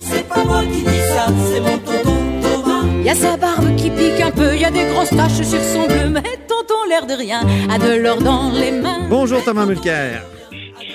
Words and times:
C'est 0.00 0.26
pas 0.28 0.44
moi 0.44 0.62
qui 0.64 0.82
dis 0.82 0.98
ça, 1.14 1.26
c'est 1.28 1.60
mon 1.60 1.78
tonton 1.78 2.40
Thomas. 2.42 3.02
Y 3.04 3.08
a 3.10 3.14
sa 3.14 3.36
barbe 3.36 3.76
qui 3.76 3.90
pique 3.90 4.20
un 4.20 4.30
peu, 4.30 4.56
y 4.56 4.64
a 4.64 4.70
des 4.70 4.84
grosses 4.92 5.10
taches 5.10 5.42
sur 5.42 5.60
son 5.60 5.86
bleu, 5.86 6.08
mais 6.10 6.22
tonton 6.48 6.74
l'air 6.88 7.06
de 7.06 7.12
rien 7.14 7.40
a 7.70 7.78
de 7.78 8.00
l'or 8.02 8.20
dans 8.20 8.50
les 8.52 8.72
mains. 8.72 9.06
Bonjour 9.08 9.42
Thomas 9.44 9.66
Mulcair. 9.66 10.22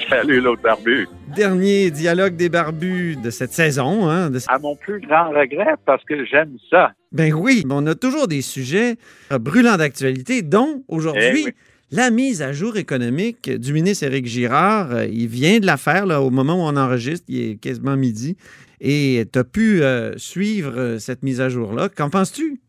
Salut 0.10 0.42
l'autre 0.42 0.62
barbu. 0.62 1.08
Dernier 1.36 1.92
dialogue 1.92 2.36
des 2.36 2.50
barbus 2.50 3.16
de 3.24 3.30
cette 3.30 3.54
saison. 3.54 4.10
Hein, 4.10 4.32
de- 4.32 4.40
À 4.48 4.60
mon 4.60 4.76
plus 4.76 5.00
grand 5.00 5.30
regret, 5.30 5.76
parce 5.86 6.04
que 6.04 6.26
j'aime 6.26 6.58
ça. 6.70 6.92
Ben 7.12 7.34
oui, 7.34 7.64
on 7.70 7.86
a 7.88 7.96
toujours 7.96 8.28
des 8.28 8.42
sujets 8.42 8.96
euh, 9.32 9.38
brûlants 9.40 9.78
d'actualité, 9.78 10.42
dont 10.42 10.84
aujourd'hui 10.88 11.42
Eh 11.44 11.46
oui. 11.46 11.54
la 11.92 12.10
mise 12.10 12.42
à 12.42 12.52
jour 12.52 12.78
économique 12.78 13.50
du 13.50 13.72
ministre 13.74 14.04
Éric 14.06 14.26
Girard. 14.26 14.92
Euh, 14.92 15.06
Il 15.06 15.28
vient 15.28 15.60
de 15.60 15.66
la 15.68 15.78
faire 15.78 16.06
là, 16.08 16.22
au 16.22 16.32
moment 16.32 16.56
où 16.56 16.68
on 16.68 16.76
enregistre, 16.76 17.26
il 17.30 17.52
est 17.52 17.56
quasiment 17.56 17.96
midi. 17.96 18.36
Et 18.82 19.26
tu 19.32 19.40
as 19.40 19.44
pu 19.44 19.82
euh, 19.82 20.18
suivre 20.18 20.78
euh, 20.78 20.98
cette 21.00 21.24
mise 21.24 21.42
à 21.42 21.50
jour-là. 21.50 21.90
Qu'en 21.90 22.10
penses-tu? 22.10 22.62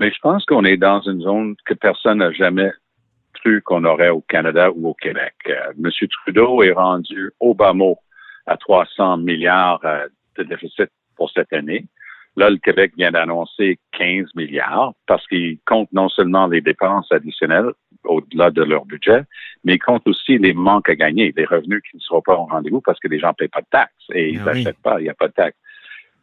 Mais 0.00 0.10
je 0.10 0.18
pense 0.20 0.44
qu'on 0.46 0.64
est 0.64 0.76
dans 0.76 1.00
une 1.02 1.22
zone 1.22 1.54
que 1.64 1.74
personne 1.74 2.18
n'a 2.18 2.32
jamais 2.32 2.72
cru 3.34 3.62
qu'on 3.62 3.84
aurait 3.84 4.08
au 4.08 4.20
Canada 4.20 4.70
ou 4.74 4.88
au 4.88 4.94
Québec. 4.94 5.34
Monsieur 5.78 6.08
Trudeau 6.08 6.62
est 6.62 6.72
rendu 6.72 7.30
mot 7.74 7.98
à 8.46 8.56
300 8.56 9.18
milliards 9.18 9.80
euh, 9.84 10.06
de 10.36 10.44
déficit 10.44 10.90
pour 11.16 11.30
cette 11.30 11.52
année. 11.52 11.86
Là, 12.36 12.50
le 12.50 12.56
Québec 12.56 12.92
vient 12.96 13.10
d'annoncer 13.10 13.78
15 13.92 14.34
milliards 14.34 14.94
parce 15.06 15.26
qu'il 15.26 15.58
compte 15.66 15.92
non 15.92 16.08
seulement 16.08 16.46
les 16.46 16.60
dépenses 16.60 17.10
additionnelles 17.12 17.72
au-delà 18.04 18.50
de 18.50 18.62
leur 18.62 18.84
budget, 18.84 19.22
mais 19.64 19.74
il 19.74 19.78
compte 19.78 20.06
aussi 20.08 20.38
les 20.38 20.52
manques 20.52 20.88
à 20.88 20.96
gagner, 20.96 21.32
les 21.36 21.44
revenus 21.44 21.82
qui 21.90 21.96
ne 21.96 22.00
seront 22.02 22.22
pas 22.22 22.34
au 22.34 22.44
rendez-vous 22.44 22.80
parce 22.80 22.98
que 23.00 23.08
les 23.08 23.18
gens 23.18 23.28
ne 23.28 23.32
payent 23.34 23.48
pas 23.48 23.60
de 23.60 23.66
taxes 23.70 23.92
et 24.12 24.30
ils 24.30 24.40
Ah 24.40 24.50
oui. 24.52 24.58
n'achètent 24.64 24.82
pas, 24.82 25.00
il 25.00 25.04
n'y 25.04 25.08
a 25.10 25.14
pas 25.14 25.28
de 25.28 25.32
taxes. 25.34 25.58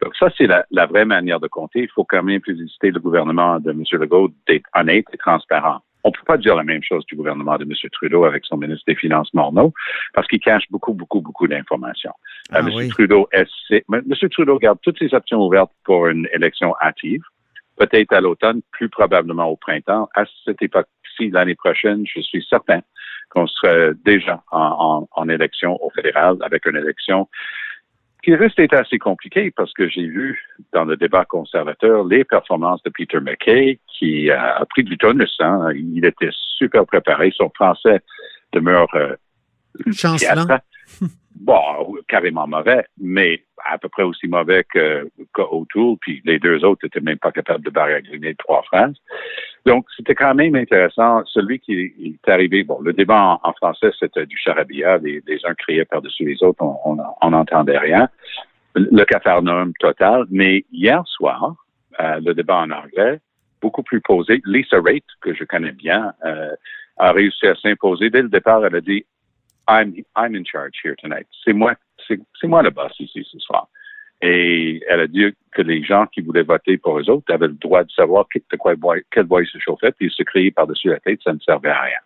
Donc 0.02 0.16
ça, 0.16 0.30
c'est 0.38 0.48
la, 0.48 0.66
la 0.72 0.86
vraie 0.86 1.06
manière 1.06 1.40
de 1.42 1.48
compter. 1.48 1.80
Il 1.82 1.90
faut 1.90 2.06
quand 2.06 2.24
même 2.24 2.42
féliciter 2.46 2.92
le 2.92 3.00
gouvernement 3.02 3.60
de 3.60 3.72
M. 3.72 3.84
Legault 3.94 4.30
d'être 4.48 4.66
honnête 4.74 5.06
et 5.12 5.18
transparent. 5.18 5.80
On 6.06 6.10
ne 6.10 6.14
peut 6.14 6.24
pas 6.26 6.38
dire 6.38 6.56
la 6.56 6.64
même 6.64 6.82
chose 6.82 7.06
du 7.08 7.18
gouvernement 7.18 7.58
de 7.58 7.66
M. 7.66 7.74
Trudeau 7.92 8.24
avec 8.24 8.46
son 8.46 8.56
ministre 8.56 8.86
des 8.88 8.96
Finances 8.96 9.34
Morneau, 9.34 9.74
parce 10.14 10.26
qu'il 10.30 10.40
cache 10.40 10.64
beaucoup, 10.70 10.94
beaucoup, 10.94 11.20
beaucoup 11.20 11.46
d'informations. 11.50 12.14
Ah 12.54 12.60
Euh, 12.60 12.68
M. 12.68 12.72
oui. 12.74 12.88
Trudeau 12.88 13.28
essaie- 13.34 13.84
M. 13.92 14.04
Trudeau 14.32 14.58
garde 14.58 14.80
toutes 14.82 14.98
ses 15.00 15.14
options 15.14 15.46
ouvertes 15.46 15.72
pour 15.84 16.08
une 16.08 16.30
élection 16.34 16.74
hâtive, 16.82 17.22
peut-être 17.78 18.14
à 18.14 18.22
l'automne, 18.22 18.62
plus 18.72 18.88
probablement 18.88 19.48
au 19.48 19.58
printemps. 19.58 20.08
À 20.16 20.24
cette 20.46 20.62
l'année 21.28 21.56
prochaine, 21.56 22.06
je 22.08 22.22
suis 22.22 22.46
certain 22.50 22.80
qu'on 23.30 23.46
serait 23.48 23.92
déjà 24.06 24.42
en, 24.52 24.60
en- 24.62 25.08
en 25.12 25.30
élection 25.30 25.78
au 25.84 25.90
fédéral 25.92 26.38
avec 26.42 26.66
une 26.66 26.78
élection 26.78 27.28
qui 28.24 28.34
risque 28.36 28.58
d'être 28.58 28.74
assez 28.74 28.98
compliquée 28.98 29.52
parce 29.52 29.72
que 29.74 29.88
j'ai 29.88 30.08
vu 30.08 30.42
dans 30.74 30.84
le 30.86 30.98
débat 30.98 31.26
conservateur 31.26 32.06
les 32.06 32.24
performances 32.24 32.82
de 32.84 32.90
Peter 32.90 33.20
McKay 33.20 33.80
qui 33.88 34.30
a 34.32 34.66
pris 34.70 34.84
du 34.84 34.98
tonus. 34.98 35.36
Hein. 35.40 35.70
Il 35.76 36.06
était 36.06 36.30
super 36.32 36.86
préparé. 36.86 37.32
Son 37.36 37.50
français 37.56 38.02
demeure 38.52 38.88
euh, 38.96 39.16
Chancelant. 39.92 40.46
Bon, 41.40 41.96
carrément 42.10 42.48
mauvais, 42.48 42.84
mais 43.00 43.42
à 43.64 43.78
peu 43.78 43.88
près 43.88 44.04
aussi 44.04 44.28
mauvais 44.28 44.66
que, 44.66 45.10
que 45.34 45.96
puis 46.02 46.22
les 46.26 46.38
deux 46.38 46.66
autres 46.66 46.82
n'étaient 46.84 47.00
même 47.00 47.18
pas 47.18 47.32
capables 47.32 47.64
de 47.64 47.70
baragouiner 47.70 48.36
trois 48.36 48.62
phrases. 48.64 48.96
Donc, 49.66 49.86
c'était 49.96 50.16
quand 50.16 50.36
même 50.36 50.56
intéressant. 50.56 51.24
Celui 51.28 51.60
qui 51.60 51.94
est 52.04 52.30
arrivé, 52.30 52.64
bon, 52.66 52.80
le 52.82 52.92
débat 52.92 53.40
en, 53.42 53.54
français, 53.54 53.92
c'était 53.98 54.26
du 54.26 54.38
charabia. 54.38 54.98
Les, 54.98 55.22
uns 55.46 55.54
criaient 55.54 55.86
par-dessus 55.86 56.26
les 56.26 56.44
autres, 56.44 56.62
on 56.62 56.98
on 57.22 57.30
n'entendait 57.30 57.78
rien. 57.78 58.10
Le 58.76 59.04
cafarnaum 59.06 59.72
total. 59.80 60.26
Mais 60.30 60.66
hier 60.74 61.04
soir, 61.08 61.56
euh, 62.02 62.20
le 62.24 62.34
débat 62.34 62.58
en 62.58 62.72
anglais, 62.72 63.20
beaucoup 63.62 63.84
plus 63.84 64.02
posé. 64.02 64.42
Lisa 64.46 64.82
Raitt, 64.82 65.06
que 65.22 65.34
je 65.34 65.44
connais 65.44 65.72
bien, 65.72 66.14
euh, 66.26 66.52
a 66.98 67.12
réussi 67.12 67.48
à 67.48 67.56
s'imposer. 67.56 68.10
Dès 68.10 68.22
le 68.22 68.30
départ, 68.30 68.66
elle 68.66 68.76
a 68.76 68.82
dit 68.82 69.06
I'm, 69.70 69.94
I'm 70.16 70.36
in 70.36 70.44
charge 70.44 70.82
here 70.84 70.96
tonight. 70.96 71.28
C'est 71.46 71.54
moi, 71.54 71.76
c'est, 72.08 72.20
moi 72.44 72.64
le 72.64 72.72
boss 72.72 72.92
ici 73.00 73.26
ce 73.32 73.38
soir. 73.40 73.68
Et 74.22 74.82
elle 74.90 75.00
a 75.00 75.08
dit 75.08 75.32
que 75.54 75.62
les 75.62 75.84
gens 75.84 76.06
qui 76.08 76.22
voulaient 76.22 76.44
voter 76.44 76.78
pour 76.78 77.00
eux 77.00 77.10
autres 77.10 77.32
avaient 77.34 77.48
le 77.48 77.54
droit 77.54 77.84
de 77.84 77.92
savoir 77.92 78.26
de 78.36 78.58
quoi, 78.58 78.74
quel 79.12 79.24
bois 79.24 79.44
ils 79.44 79.48
se 79.48 79.60
chauffaient, 79.60 79.92
puis 79.92 80.08
ils 80.08 80.12
se 80.12 80.24
criaient 80.24 80.52
par-dessus 80.52 80.90
la 80.90 81.00
tête, 81.00 81.22
ça 81.24 81.32
ne 81.32 81.40
servait 81.40 81.70
à 81.70 81.82
rien. 81.82 82.00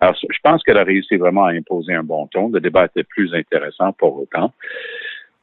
Alors, 0.00 0.14
je 0.16 0.38
pense 0.42 0.62
qu'elle 0.62 0.76
a 0.76 0.84
réussi 0.84 1.16
vraiment 1.16 1.44
à 1.44 1.52
imposer 1.52 1.94
un 1.94 2.02
bon 2.02 2.26
ton. 2.26 2.50
Le 2.50 2.60
débat 2.60 2.86
était 2.86 3.04
plus 3.04 3.32
intéressant 3.32 3.92
pour 3.92 4.20
autant. 4.20 4.52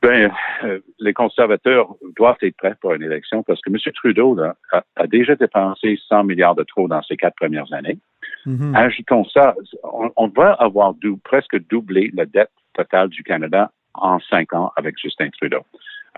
Ben, 0.03 0.31
euh, 0.63 0.79
les 0.99 1.13
conservateurs 1.13 1.95
doivent 2.15 2.37
être 2.41 2.57
prêts 2.57 2.75
pour 2.79 2.93
une 2.93 3.03
élection 3.03 3.43
parce 3.43 3.61
que 3.61 3.69
M. 3.69 3.77
Trudeau 3.93 4.37
a, 4.39 4.83
a 4.95 5.07
déjà 5.07 5.35
dépensé 5.35 5.99
100 6.09 6.25
milliards 6.25 6.55
de 6.55 6.63
trop 6.63 6.87
dans 6.87 7.01
ses 7.03 7.17
quatre 7.17 7.35
premières 7.35 7.71
années. 7.71 7.97
Mhm. 8.45 8.75
Ajoutons 8.75 9.23
ça, 9.25 9.55
on, 9.83 10.09
on 10.15 10.27
va 10.27 10.53
avoir 10.53 10.93
dou- 10.95 11.17
presque 11.23 11.57
doublé 11.69 12.11
la 12.13 12.25
dette 12.25 12.49
totale 12.73 13.09
du 13.09 13.23
Canada 13.23 13.71
en 13.93 14.19
cinq 14.29 14.53
ans 14.53 14.71
avec 14.75 14.95
Justin 15.01 15.29
Trudeau. 15.29 15.59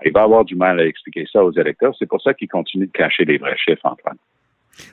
Il 0.04 0.12
va 0.12 0.22
avoir 0.22 0.44
du 0.44 0.54
mal 0.56 0.80
à 0.80 0.86
expliquer 0.86 1.26
ça 1.32 1.44
aux 1.44 1.52
électeurs. 1.52 1.94
C'est 1.98 2.06
pour 2.06 2.20
ça 2.22 2.34
qu'il 2.34 2.48
continue 2.48 2.86
de 2.86 2.92
cacher 2.92 3.24
les 3.24 3.38
vrais 3.38 3.56
chiffres, 3.56 3.84
Antoine. 3.84 4.16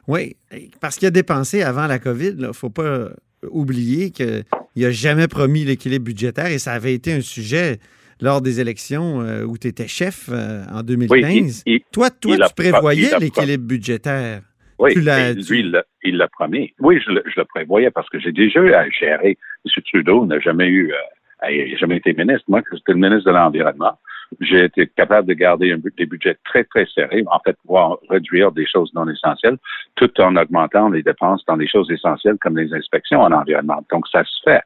Oui, 0.07 0.35
parce 0.79 0.97
qu'il 0.97 1.07
a 1.07 1.11
dépensé 1.11 1.63
avant 1.63 1.87
la 1.87 1.97
COVID. 1.99 2.35
Il 2.37 2.47
ne 2.47 2.51
faut 2.51 2.69
pas 2.69 3.09
oublier 3.49 4.11
qu'il 4.11 4.43
n'a 4.75 4.91
jamais 4.91 5.27
promis 5.27 5.63
l'équilibre 5.63 6.05
budgétaire 6.05 6.47
et 6.47 6.59
ça 6.59 6.73
avait 6.73 6.93
été 6.93 7.13
un 7.13 7.21
sujet 7.21 7.79
lors 8.19 8.41
des 8.41 8.59
élections 8.59 9.21
euh, 9.21 9.43
où 9.43 9.57
tu 9.57 9.67
étais 9.67 9.87
chef 9.87 10.29
euh, 10.31 10.63
en 10.71 10.83
2015. 10.83 11.63
il- 11.65 11.79
toi, 11.91 12.11
toi 12.11 12.35
il 12.35 12.45
tu 12.47 12.53
prévoyais 12.53 13.09
l'équilible 13.19 13.63
budgétaire. 13.65 14.41
Oui, 14.81 14.95
lui, 14.95 15.59
il 15.59 15.71
l'a- 15.71 15.85
il 16.03 16.17
l'a 16.17 16.27
promis. 16.27 16.73
Oui, 16.79 16.99
je 17.05 17.11
le, 17.11 17.23
je 17.25 17.39
le 17.39 17.45
prévoyais 17.45 17.91
parce 17.91 18.09
que 18.09 18.19
j'ai 18.19 18.31
déjà 18.31 18.59
eu 18.61 18.73
à 18.73 18.89
gérer. 18.89 19.37
M. 19.65 19.83
Trudeau 19.83 20.25
n'a 20.25 20.39
jamais 20.39 20.67
eu, 20.67 20.91
euh, 20.91 21.49
il 21.51 21.71
n'a 21.71 21.77
jamais 21.77 21.97
été 21.97 22.13
ministre. 22.13 22.45
Moi, 22.47 22.61
que 22.61 22.75
j'étais 22.75 22.93
le 22.93 22.99
ministre 22.99 23.29
de 23.29 23.35
l'Environnement, 23.35 23.97
j'ai 24.39 24.63
été 24.65 24.87
capable 24.87 25.27
de 25.27 25.33
garder 25.33 25.71
un 25.73 25.77
des 25.77 26.05
budgets 26.05 26.37
très, 26.45 26.63
très 26.63 26.85
serrés, 26.85 27.23
en 27.27 27.39
fait, 27.39 27.55
pouvoir 27.61 27.97
réduire 28.09 28.51
des 28.51 28.65
choses 28.65 28.91
non 28.93 29.07
essentielles, 29.07 29.57
tout 29.95 30.09
en 30.21 30.35
augmentant 30.35 30.89
les 30.89 31.03
dépenses 31.03 31.43
dans 31.45 31.57
des 31.57 31.67
choses 31.67 31.91
essentielles 31.91 32.37
comme 32.39 32.57
les 32.57 32.73
inspections 32.73 33.21
en 33.21 33.31
environnement. 33.31 33.85
Donc, 33.91 34.07
ça 34.07 34.23
se 34.23 34.41
fait. 34.43 34.61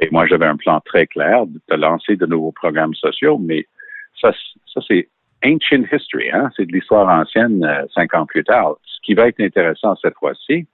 Et 0.00 0.08
moi, 0.10 0.26
j'avais 0.26 0.46
un 0.46 0.56
plan 0.56 0.80
très 0.80 1.06
clair 1.06 1.44
de, 1.46 1.76
lancer 1.76 2.16
de 2.16 2.26
nouveaux 2.26 2.52
programmes 2.52 2.94
sociaux, 2.94 3.38
mais 3.38 3.66
ça, 4.20 4.32
ça 4.72 4.80
c'est 4.88 5.08
ancient 5.44 5.84
history, 5.92 6.30
hein? 6.32 6.50
c'est 6.56 6.66
de 6.66 6.72
l'histoire 6.72 7.08
ancienne 7.08 7.64
euh, 7.64 7.86
cinq 7.94 8.14
ans 8.14 8.26
plus 8.26 8.44
tard. 8.44 8.76
Ce 8.84 8.98
qui 9.02 9.14
va 9.14 9.28
être 9.28 9.40
intéressant 9.40 9.96
cette 9.96 10.14
fois-ci, 10.14 10.66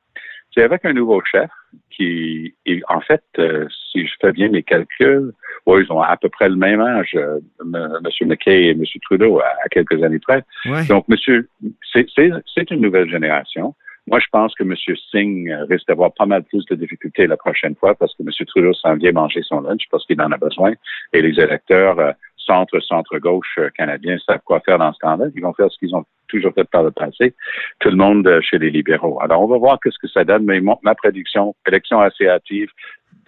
c'est 0.54 0.62
avec 0.62 0.84
un 0.84 0.92
nouveau 0.92 1.22
chef 1.24 1.50
qui, 1.90 2.54
et 2.66 2.80
en 2.88 3.00
fait, 3.00 3.22
euh, 3.38 3.66
si 3.92 4.06
je 4.06 4.12
fais 4.20 4.32
bien 4.32 4.48
mes 4.48 4.62
calculs, 4.62 5.32
ouais, 5.66 5.82
ils 5.82 5.92
ont 5.92 6.00
à 6.00 6.16
peu 6.16 6.28
près 6.28 6.48
le 6.48 6.56
même 6.56 6.80
âge, 6.80 7.10
euh, 7.14 7.40
M. 7.62 8.28
McKay 8.28 8.64
et 8.64 8.70
M. 8.70 8.82
Trudeau, 9.02 9.40
à, 9.40 9.48
à 9.64 9.68
quelques 9.70 10.02
années 10.02 10.18
près. 10.18 10.42
Ouais. 10.66 10.86
Donc, 10.86 11.06
monsieur, 11.08 11.48
c'est 11.92 12.70
une 12.70 12.80
nouvelle 12.80 13.10
génération. 13.10 13.74
Moi, 14.06 14.20
je 14.20 14.26
pense 14.32 14.54
que 14.54 14.62
M. 14.62 14.74
Singh 15.10 15.52
risque 15.68 15.86
d'avoir 15.86 16.14
pas 16.14 16.24
mal 16.24 16.42
plus 16.44 16.64
de 16.66 16.74
difficultés 16.76 17.26
la 17.26 17.36
prochaine 17.36 17.74
fois 17.74 17.94
parce 17.94 18.14
que 18.14 18.22
M. 18.22 18.30
Trudeau 18.46 18.72
s'en 18.72 18.94
vient 18.94 19.12
manger 19.12 19.42
son 19.42 19.60
lunch 19.60 19.82
parce 19.90 20.06
qu'il 20.06 20.20
en 20.22 20.32
a 20.32 20.38
besoin. 20.38 20.72
Et 21.12 21.20
les 21.20 21.38
électeurs 21.38 22.14
centre, 22.48 22.80
centre-gauche 22.80 23.54
euh, 23.58 23.68
canadiens 23.76 24.16
savent 24.26 24.40
quoi 24.44 24.60
faire 24.60 24.78
dans 24.78 24.92
ce 24.92 24.98
temps-là. 25.00 25.26
Ils 25.36 25.42
vont 25.42 25.52
faire 25.52 25.70
ce 25.70 25.78
qu'ils 25.78 25.94
ont 25.94 26.04
toujours 26.28 26.52
fait 26.54 26.64
par 26.64 26.82
le 26.82 26.90
passé. 26.90 27.34
Tout 27.80 27.90
le 27.90 27.96
monde 27.96 28.26
euh, 28.26 28.40
chez 28.40 28.58
les 28.58 28.70
libéraux. 28.70 29.18
Alors, 29.20 29.42
on 29.42 29.46
va 29.46 29.58
voir 29.58 29.78
qu'est-ce 29.82 29.98
que 29.98 30.08
ça 30.08 30.24
donne, 30.24 30.44
mais 30.44 30.60
ma 30.60 30.94
prédiction, 30.94 31.54
élection 31.66 32.00
assez 32.00 32.26
hâtive, 32.28 32.68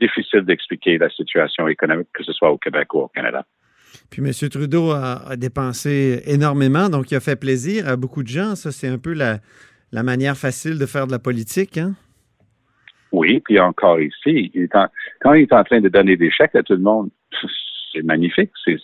difficile 0.01 0.41
d'expliquer 0.43 0.99
la 0.99 1.11
situation 1.11 1.69
économique, 1.69 2.09
que 2.15 2.25
ce 2.25 2.33
soit 2.33 2.51
au 2.51 2.59
Québec 2.59 2.93
ou 2.95 3.01
au 3.01 3.09
Canada. 3.09 3.45
Puis 4.11 4.23
M. 4.23 4.33
Trudeau 4.49 4.91
a, 4.93 5.29
a 5.31 5.37
dépensé 5.37 6.23
énormément, 6.27 6.89
donc 6.89 7.11
il 7.11 7.17
a 7.17 7.21
fait 7.21 7.37
plaisir 7.39 7.87
à 7.89 7.97
beaucoup 7.97 8.23
de 8.23 8.29
gens. 8.29 8.55
Ça, 8.57 8.71
c'est 8.73 8.89
un 8.89 8.99
peu 8.99 9.13
la, 9.13 9.39
la 9.93 10.03
manière 10.03 10.37
facile 10.37 10.79
de 10.79 10.87
faire 10.87 11.07
de 11.07 11.13
la 11.13 11.19
politique. 11.19 11.77
Hein? 11.79 11.93
Oui, 13.13 13.41
puis 13.41 13.59
encore 13.59 14.01
ici, 14.01 14.51
il 14.55 14.63
est 14.63 14.75
en- 14.75 14.89
quand 15.21 15.33
il 15.35 15.43
est 15.43 15.53
en 15.53 15.65
train 15.65 15.81
de 15.81 15.89
donner 15.89 16.17
des 16.17 16.31
chèques 16.31 16.55
à 16.55 16.63
tout 16.63 16.75
le 16.75 16.79
monde, 16.83 17.11
c'est 17.93 18.03
magnifique, 18.03 18.51
c'est 18.65 18.77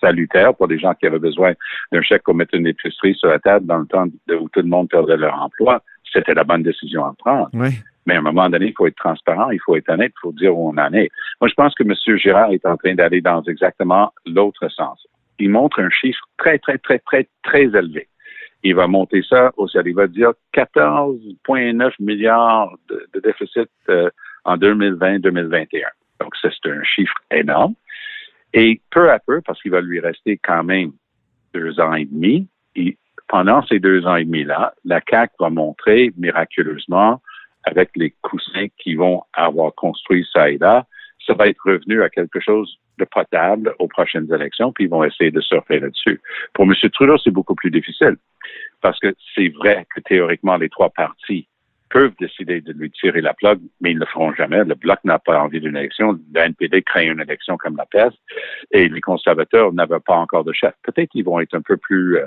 salutaire 0.00 0.54
pour 0.54 0.68
des 0.68 0.78
gens 0.78 0.94
qui 0.94 1.06
avaient 1.06 1.18
besoin 1.18 1.52
d'un 1.92 2.02
chèque 2.02 2.22
pour 2.22 2.34
mettre 2.34 2.54
une 2.54 2.66
épicerie 2.66 3.14
sur 3.14 3.28
la 3.28 3.38
table 3.38 3.66
dans 3.66 3.78
le 3.78 3.86
temps 3.86 4.06
où 4.40 4.48
tout 4.48 4.60
le 4.60 4.68
monde 4.68 4.88
perdait 4.88 5.16
leur 5.16 5.34
emploi. 5.34 5.82
C'était 6.12 6.34
la 6.34 6.44
bonne 6.44 6.62
décision 6.62 7.04
à 7.04 7.14
prendre. 7.18 7.50
Oui. 7.52 7.70
Mais 8.08 8.14
à 8.14 8.18
un 8.20 8.22
moment 8.22 8.48
donné, 8.48 8.68
il 8.68 8.74
faut 8.74 8.86
être 8.86 8.96
transparent, 8.96 9.50
il 9.50 9.60
faut 9.60 9.76
être 9.76 9.90
honnête, 9.90 10.12
il 10.16 10.20
faut 10.22 10.32
dire 10.32 10.56
où 10.56 10.70
on 10.70 10.78
en 10.78 10.92
est. 10.94 11.10
Moi, 11.42 11.48
je 11.48 11.54
pense 11.54 11.74
que 11.74 11.82
M. 11.82 11.94
Girard 12.16 12.52
est 12.52 12.64
en 12.64 12.78
train 12.78 12.94
d'aller 12.94 13.20
dans 13.20 13.42
exactement 13.42 14.14
l'autre 14.24 14.66
sens. 14.70 15.06
Il 15.38 15.50
montre 15.50 15.80
un 15.80 15.90
chiffre 15.90 16.24
très, 16.38 16.58
très, 16.58 16.78
très, 16.78 17.00
très, 17.00 17.28
très 17.42 17.64
élevé. 17.64 18.08
Il 18.62 18.74
va 18.74 18.86
monter 18.86 19.22
ça 19.28 19.52
au 19.58 19.68
Il 19.68 19.94
va 19.94 20.06
dire 20.06 20.32
14,9 20.54 21.92
milliards 22.00 22.74
de, 22.88 23.20
déficit 23.20 23.68
euh, 23.90 24.08
en 24.44 24.56
2020-2021. 24.56 25.82
Donc, 26.20 26.34
c'est 26.40 26.48
un 26.64 26.82
chiffre 26.82 27.14
énorme. 27.30 27.74
Et 28.58 28.80
peu 28.90 29.08
à 29.08 29.20
peu, 29.20 29.40
parce 29.42 29.62
qu'il 29.62 29.70
va 29.70 29.80
lui 29.80 30.00
rester 30.00 30.36
quand 30.42 30.64
même 30.64 30.90
deux 31.54 31.78
ans 31.78 31.94
et 31.94 32.06
demi, 32.06 32.48
pendant 33.28 33.64
ces 33.66 33.78
deux 33.78 34.04
ans 34.04 34.16
et 34.16 34.24
demi-là, 34.24 34.74
la 34.84 35.00
CAC 35.00 35.30
va 35.38 35.48
montrer 35.48 36.12
miraculeusement 36.16 37.22
avec 37.62 37.90
les 37.94 38.12
coussins 38.20 38.66
qui 38.76 38.96
vont 38.96 39.22
avoir 39.32 39.72
construit 39.76 40.26
ça 40.32 40.50
et 40.50 40.58
là, 40.58 40.86
ça 41.24 41.34
va 41.34 41.46
être 41.46 41.60
revenu 41.64 42.02
à 42.02 42.10
quelque 42.10 42.40
chose 42.40 42.80
de 42.98 43.04
potable 43.04 43.76
aux 43.78 43.86
prochaines 43.86 44.32
élections, 44.34 44.72
puis 44.72 44.84
ils 44.84 44.90
vont 44.90 45.04
essayer 45.04 45.30
de 45.30 45.40
surfer 45.40 45.78
là-dessus. 45.78 46.20
Pour 46.52 46.64
M. 46.64 46.74
Trudeau, 46.90 47.16
c'est 47.18 47.30
beaucoup 47.30 47.54
plus 47.54 47.70
difficile, 47.70 48.16
parce 48.80 48.98
que 48.98 49.14
c'est 49.36 49.50
vrai 49.50 49.86
que 49.94 50.00
théoriquement, 50.00 50.56
les 50.56 50.68
trois 50.68 50.90
partis 50.90 51.46
peuvent 51.90 52.14
décider 52.20 52.60
de 52.60 52.72
lui 52.72 52.90
tirer 52.90 53.20
la 53.20 53.34
plug, 53.34 53.60
mais 53.80 53.92
ils 53.92 53.94
ne 53.94 54.00
le 54.00 54.06
feront 54.06 54.32
jamais. 54.34 54.64
Le 54.64 54.74
Bloc 54.74 54.98
n'a 55.04 55.18
pas 55.18 55.40
envie 55.40 55.60
d'une 55.60 55.76
élection. 55.76 56.18
Le 56.34 56.40
NPD 56.40 56.82
craint 56.82 57.02
une 57.02 57.20
élection 57.20 57.56
comme 57.56 57.76
la 57.76 57.86
peste, 57.86 58.18
et 58.70 58.88
les 58.88 59.00
conservateurs 59.00 59.72
n'avaient 59.72 60.00
pas 60.00 60.16
encore 60.16 60.44
de 60.44 60.52
chef. 60.52 60.74
Peut-être 60.82 61.10
qu'ils 61.10 61.24
vont 61.24 61.40
être 61.40 61.54
un 61.54 61.62
peu 61.62 61.76
plus 61.76 62.16
euh, 62.16 62.26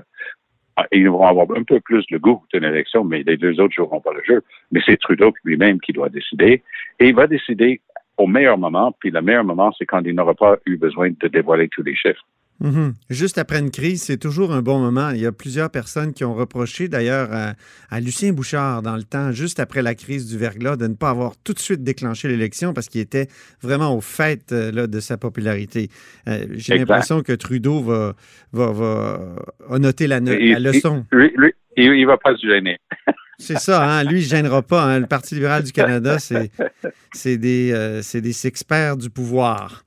ils 0.91 1.09
vont 1.09 1.25
avoir 1.25 1.47
un 1.55 1.63
peu 1.63 1.79
plus 1.79 2.03
le 2.09 2.19
goût 2.19 2.43
d'une 2.53 2.63
élection, 2.63 3.03
mais 3.03 3.23
les 3.23 3.37
deux 3.37 3.59
autres 3.59 3.73
joueront 3.73 4.01
pas 4.01 4.13
le 4.13 4.23
jeu. 4.25 4.43
Mais 4.71 4.81
c'est 4.85 4.97
Trudeau 4.97 5.33
lui-même 5.43 5.79
qui 5.79 5.91
doit 5.91 6.09
décider. 6.09 6.63
Et 6.99 7.09
il 7.09 7.15
va 7.15 7.27
décider 7.27 7.81
au 8.17 8.27
meilleur 8.27 8.57
moment, 8.57 8.95
puis 8.99 9.11
le 9.11 9.21
meilleur 9.21 9.43
moment, 9.43 9.71
c'est 9.77 9.85
quand 9.85 10.01
il 10.05 10.15
n'aura 10.15 10.33
pas 10.33 10.57
eu 10.65 10.77
besoin 10.77 11.09
de 11.09 11.27
dévoiler 11.27 11.67
tous 11.69 11.83
les 11.83 11.95
chiffres. 11.95 12.25
Mhm. 12.61 12.93
Juste 13.09 13.39
après 13.39 13.59
une 13.59 13.71
crise, 13.71 14.03
c'est 14.03 14.17
toujours 14.17 14.53
un 14.53 14.61
bon 14.61 14.79
moment. 14.79 15.09
Il 15.09 15.19
y 15.19 15.25
a 15.25 15.31
plusieurs 15.31 15.71
personnes 15.71 16.13
qui 16.13 16.23
ont 16.23 16.35
reproché 16.35 16.87
d'ailleurs 16.87 17.29
à, 17.31 17.99
Lucien 17.99 18.33
Bouchard 18.33 18.83
dans 18.83 18.95
le 18.95 19.03
temps, 19.03 19.31
juste 19.31 19.59
après 19.59 19.81
la 19.81 19.95
crise 19.95 20.29
du 20.29 20.37
verglas, 20.37 20.75
de 20.75 20.85
ne 20.85 20.93
pas 20.93 21.09
avoir 21.09 21.33
tout 21.43 21.53
de 21.53 21.59
suite 21.59 21.83
déclenché 21.83 22.27
l'élection 22.27 22.73
parce 22.73 22.87
qu'il 22.87 23.01
était 23.01 23.27
vraiment 23.61 23.95
au 23.95 24.01
fait 24.01 24.51
euh, 24.51 24.71
là, 24.71 24.85
de 24.85 24.99
sa 24.99 25.17
popularité. 25.17 25.89
Euh, 26.27 26.45
j'ai 26.51 26.77
l'impression 26.77 27.23
que 27.23 27.33
Trudeau 27.33 27.81
va, 27.81 28.15
va, 28.53 28.71
va, 28.71 29.79
noter 29.79 30.05
la, 30.05 30.19
leçon. 30.19 31.05
Lui, 31.11 31.33
lui, 31.35 31.53
il 31.77 32.01
ne 32.01 32.05
va 32.05 32.17
pas 32.17 32.35
se 32.35 32.47
gêner. 32.47 32.77
C'est 33.41 33.57
ça, 33.57 33.83
hein? 33.83 34.03
lui, 34.03 34.19
il 34.19 34.23
ne 34.23 34.29
gênera 34.29 34.61
pas. 34.61 34.83
Hein. 34.83 34.99
Le 34.99 35.07
Parti 35.07 35.35
libéral 35.35 35.63
du 35.63 35.71
Canada, 35.71 36.17
c'est 36.19 37.37
des, 37.37 37.71
euh, 37.73 38.01
des 38.13 38.47
experts 38.47 38.97
du 38.97 39.09
pouvoir. 39.09 39.83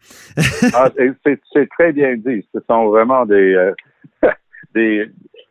ah, 0.74 0.90
c'est 1.24 1.68
très 1.70 1.92
bien 1.92 2.16
dit. 2.16 2.46
Ce 2.52 2.58
sont 2.68 2.88
vraiment 2.88 3.24
des, 3.26 3.54
euh, 3.54 3.72
des, 4.74 5.06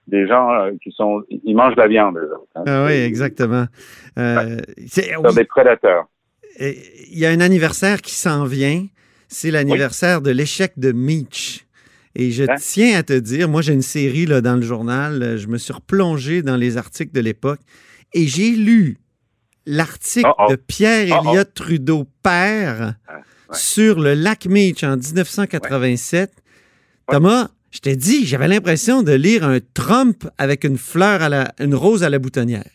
des, 0.07 0.27
gens 0.27 0.51
euh, 0.51 0.71
qui 0.83 0.91
sont. 0.91 1.23
Ils 1.29 1.55
mangent 1.55 1.77
la 1.77 1.88
viande, 1.88 2.17
eux 2.17 2.31
hein. 2.55 2.63
Ah 2.67 2.85
oui, 2.85 2.94
exactement. 2.94 3.65
c'est 4.15 5.13
des 5.35 5.45
prédateurs. 5.45 6.07
Il 6.59 7.17
y 7.17 7.25
a 7.25 7.29
un 7.29 7.39
anniversaire 7.39 8.01
qui 8.01 8.13
s'en 8.13 8.44
vient. 8.44 8.85
C'est 9.27 9.49
l'anniversaire 9.49 10.21
de 10.21 10.29
l'échec 10.29 10.73
de 10.77 10.91
Meach. 10.91 11.65
Et 12.15 12.29
je 12.29 12.44
tiens 12.59 12.99
à 12.99 13.01
te 13.01 13.17
dire, 13.17 13.49
moi 13.49 13.63
j'ai 13.63 13.73
une 13.73 13.81
série 13.81 14.27
là, 14.27 14.41
dans 14.41 14.56
le 14.56 14.61
journal, 14.61 15.35
je 15.39 15.47
me 15.47 15.57
suis 15.57 15.73
replongé 15.73 16.44
dans 16.44 16.57
les 16.57 16.77
articles 16.77 17.11
de 17.11 17.21
l'époque 17.21 17.59
et 18.13 18.27
j'ai 18.27 18.51
lu 18.51 18.98
l'article 19.65 20.30
de 20.50 20.56
Pierre 20.56 21.19
Elliott 21.19 21.54
Trudeau, 21.54 22.06
père, 22.21 22.95
ah, 23.07 23.21
sur 23.54 24.00
le 24.00 24.13
lac 24.13 24.45
Meach 24.45 24.83
en 24.83 24.98
1987. 24.98 26.31
Thomas, 27.10 27.50
je 27.71 27.80
t'ai 27.80 27.95
dit, 27.95 28.25
j'avais 28.25 28.48
l'impression 28.48 29.04
de 29.04 29.13
lire 29.13 29.44
un 29.44 29.60
Trump 29.74 30.27
avec 30.38 30.63
une 30.63 30.77
fleur 30.77 31.21
à 31.21 31.30
la, 31.30 31.54
une 31.60 31.75
rose 31.75 32.04
à 32.04 32.10
la 32.10 32.19
boutonnière. 32.19 32.69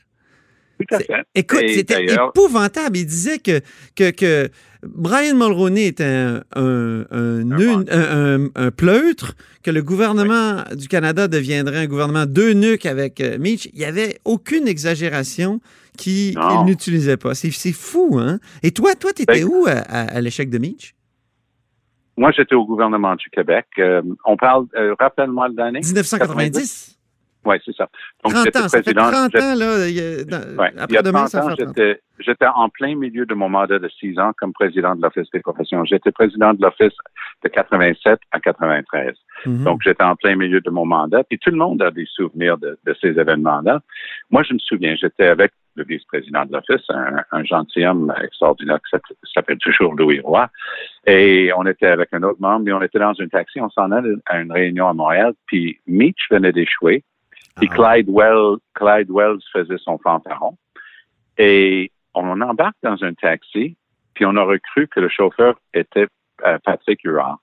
Tout 0.78 0.94
à 0.94 0.98
fait. 0.98 1.25
Écoute, 1.34 1.64
c'était 1.69 2.06
épouvantable. 2.06 2.96
Il 2.96 3.06
disait 3.06 3.38
que, 3.38 3.60
que, 3.96 4.10
que 4.10 4.48
Brian 4.82 5.34
Mulroney 5.34 5.86
était 5.86 6.04
un, 6.04 6.42
un, 6.54 8.48
un, 8.54 8.70
pleutre, 8.70 9.34
que 9.62 9.70
le 9.70 9.82
gouvernement 9.82 10.62
du 10.76 10.88
Canada 10.88 11.26
deviendrait 11.26 11.78
un 11.78 11.86
gouvernement 11.86 12.26
deux 12.26 12.52
nuques 12.52 12.86
avec 12.86 13.20
euh, 13.20 13.38
Mitch. 13.38 13.66
Il 13.72 13.80
n'y 13.80 13.84
avait 13.84 14.19
aucune 14.25 14.69
exagération 14.69 15.60
qu'il 15.96 16.38
n'utilisait 16.64 17.16
pas. 17.16 17.34
C'est 17.34 17.72
fou, 17.72 18.19
hein? 18.20 18.38
Et 18.62 18.70
toi, 18.70 18.94
toi, 18.94 19.12
tu 19.12 19.22
étais 19.22 19.40
ben, 19.40 19.48
où 19.48 19.66
à, 19.66 20.20
l'échec 20.20 20.48
de 20.48 20.58
Mitch? 20.58 20.94
Moi, 22.16 22.31
j'étais 22.36 22.54
au 22.54 22.64
gouvernement 22.64 23.14
du 23.16 23.28
Québec. 23.31 23.66
Euh, 23.78 24.02
on 24.24 24.36
parle, 24.36 24.66
euh, 24.76 24.94
rappelle-moi 24.98 25.48
l'année. 25.56 25.81
1990. 25.81 26.97
Oui, 27.48 27.56
c'est 27.64 27.74
ça. 27.74 27.88
Donc, 28.22 28.34
30 28.34 28.56
ans, 28.56 28.68
ça 28.68 28.82
fait 28.82 28.92
30 28.92 29.34
ans, 29.34 29.54
là. 29.56 29.88
Il 29.88 29.94
y 29.96 30.00
a, 30.00 31.02
demain, 31.02 31.26
J'étais 32.20 32.46
en 32.46 32.68
plein 32.68 32.96
milieu 32.96 33.26
de 33.26 33.34
mon 33.34 33.48
mandat 33.48 33.78
de 33.78 33.88
six 33.88 34.18
ans 34.18 34.32
comme 34.36 34.52
président 34.52 34.94
de 34.96 35.02
l'Office 35.02 35.30
des 35.32 35.40
professions. 35.40 35.84
J'étais 35.84 36.10
président 36.10 36.52
de 36.52 36.60
l'Office 36.60 36.92
de 37.44 37.48
87 37.48 38.18
à 38.32 38.40
93. 38.40 39.14
Mhm. 39.46 39.64
Donc, 39.64 39.82
j'étais 39.84 40.02
en 40.02 40.16
plein 40.16 40.34
milieu 40.34 40.60
de 40.60 40.68
mon 40.68 40.84
mandat. 40.84 41.22
Puis 41.24 41.38
tout 41.38 41.50
le 41.50 41.56
monde 41.56 41.80
a 41.80 41.90
des 41.90 42.06
souvenirs 42.06 42.58
de, 42.58 42.76
ces 43.00 43.18
événements-là. 43.18 43.80
Moi, 44.30 44.42
je 44.42 44.52
me 44.52 44.58
souviens, 44.58 44.96
j'étais 45.00 45.26
avec 45.26 45.52
le 45.76 45.84
vice-président 45.84 46.44
de 46.44 46.52
l'Office, 46.52 46.84
un, 46.88 47.22
un 47.30 47.44
gentilhomme 47.44 48.12
extraordinaire 48.20 48.80
qui 48.90 48.98
s'appelle 49.32 49.58
toujours 49.58 49.94
Louis 49.94 50.18
Roy. 50.18 50.48
Et 51.06 51.52
on 51.56 51.64
était 51.66 51.86
avec 51.86 52.08
un 52.12 52.22
autre 52.24 52.40
membre, 52.40 52.64
mais 52.64 52.72
on 52.72 52.82
était 52.82 52.98
dans 52.98 53.14
un 53.18 53.28
taxi, 53.28 53.60
on 53.60 53.70
s'en 53.70 53.92
allait 53.92 54.14
à 54.26 54.40
une 54.40 54.52
réunion 54.52 54.88
à 54.88 54.92
Montréal, 54.92 55.32
puis 55.46 55.78
Mitch 55.86 56.28
venait 56.30 56.52
d'échouer. 56.52 57.04
Puis 57.58 57.69
ah. 57.72 57.75
Clyde, 57.75 58.08
Wells, 58.08 58.58
Clyde 58.75 59.10
Wells 59.10 59.40
faisait 59.52 59.78
son 59.78 59.99
fanfaron. 59.99 60.56
Et 61.37 61.90
on 62.14 62.40
embarque 62.40 62.76
dans 62.82 63.02
un 63.05 63.14
taxi, 63.14 63.76
puis 64.14 64.25
on 64.25 64.37
aurait 64.37 64.60
cru 64.60 64.88
que 64.88 65.00
le 65.00 65.08
chauffeur 65.08 65.58
était 65.75 66.06
euh, 66.46 66.58
Patrick 66.64 67.00
Huard. 67.05 67.38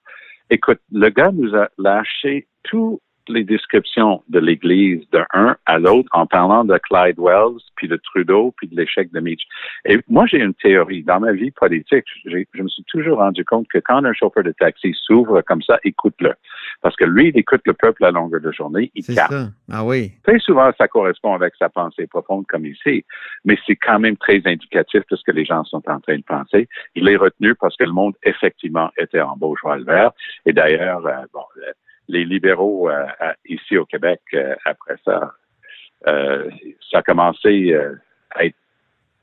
Écoute, 0.49 0.79
le 0.91 1.09
gars 1.09 1.31
nous 1.31 1.55
a 1.55 1.69
lâché 1.77 2.47
tout 2.63 3.01
les 3.29 3.43
descriptions 3.43 4.23
de 4.29 4.39
l'Église 4.39 5.03
d'un 5.11 5.55
à 5.65 5.79
l'autre 5.79 6.09
en 6.13 6.25
parlant 6.25 6.63
de 6.63 6.77
Clyde 6.77 7.19
Wells, 7.19 7.61
puis 7.75 7.87
de 7.87 7.97
Trudeau, 7.97 8.53
puis 8.57 8.67
de 8.67 8.75
l'échec 8.75 9.11
de 9.11 9.19
Mitch. 9.19 9.43
Et 9.85 9.99
moi, 10.07 10.25
j'ai 10.25 10.39
une 10.39 10.53
théorie. 10.53 11.03
Dans 11.03 11.19
ma 11.19 11.33
vie 11.33 11.51
politique, 11.51 12.05
je 12.25 12.61
me 12.61 12.67
suis 12.67 12.83
toujours 12.83 13.17
rendu 13.17 13.43
compte 13.45 13.67
que 13.67 13.79
quand 13.79 14.03
un 14.03 14.13
chauffeur 14.13 14.43
de 14.43 14.51
taxi 14.51 14.93
s'ouvre 15.05 15.41
comme 15.41 15.61
ça, 15.61 15.79
écoute-le. 15.83 16.33
Parce 16.81 16.95
que 16.95 17.05
lui, 17.05 17.29
il 17.29 17.37
écoute 17.37 17.61
le 17.65 17.73
peuple 17.73 18.05
à 18.05 18.11
longueur 18.11 18.41
de 18.41 18.51
journée, 18.51 18.91
il 18.95 19.05
capte. 19.05 19.31
Ça. 19.31 19.47
Ah 19.71 19.85
oui. 19.85 20.11
Très 20.23 20.39
souvent, 20.39 20.71
ça 20.77 20.87
correspond 20.87 21.33
avec 21.33 21.53
sa 21.57 21.69
pensée 21.69 22.07
profonde 22.07 22.45
comme 22.47 22.65
ici, 22.65 23.05
mais 23.43 23.57
c'est 23.65 23.75
quand 23.75 23.99
même 23.99 24.17
très 24.17 24.41
indicatif 24.45 25.01
de 25.09 25.15
ce 25.15 25.23
que 25.23 25.31
les 25.31 25.45
gens 25.45 25.63
sont 25.63 25.81
en 25.89 25.99
train 25.99 26.17
de 26.17 26.23
penser. 26.23 26.67
Il 26.95 27.07
est 27.09 27.17
retenu 27.17 27.55
parce 27.55 27.75
que 27.77 27.83
le 27.83 27.91
monde, 27.91 28.13
effectivement, 28.23 28.91
était 28.97 29.21
en 29.21 29.35
beau 29.35 29.55
joie 29.55 29.77
le 29.77 29.83
vert. 29.83 30.11
Et 30.45 30.53
d'ailleurs, 30.53 31.05
euh, 31.05 31.25
bon, 31.33 31.43
les 32.07 32.25
libéraux 32.25 32.89
euh, 32.89 33.05
ici 33.45 33.77
au 33.77 33.85
Québec, 33.85 34.21
euh, 34.33 34.55
après 34.65 34.95
ça, 35.03 35.33
euh, 36.07 36.49
ça 36.91 36.99
a 36.99 37.01
commencé 37.01 37.73
à 38.31 38.45
être 38.45 38.55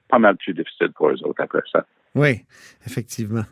pas 0.08 0.18
mal 0.18 0.36
plus 0.36 0.54
difficile 0.54 0.92
pour 0.92 1.10
eux 1.10 1.22
autres 1.24 1.42
après 1.42 1.62
ça. 1.70 1.86
Oui, 2.14 2.42
effectivement. 2.86 3.44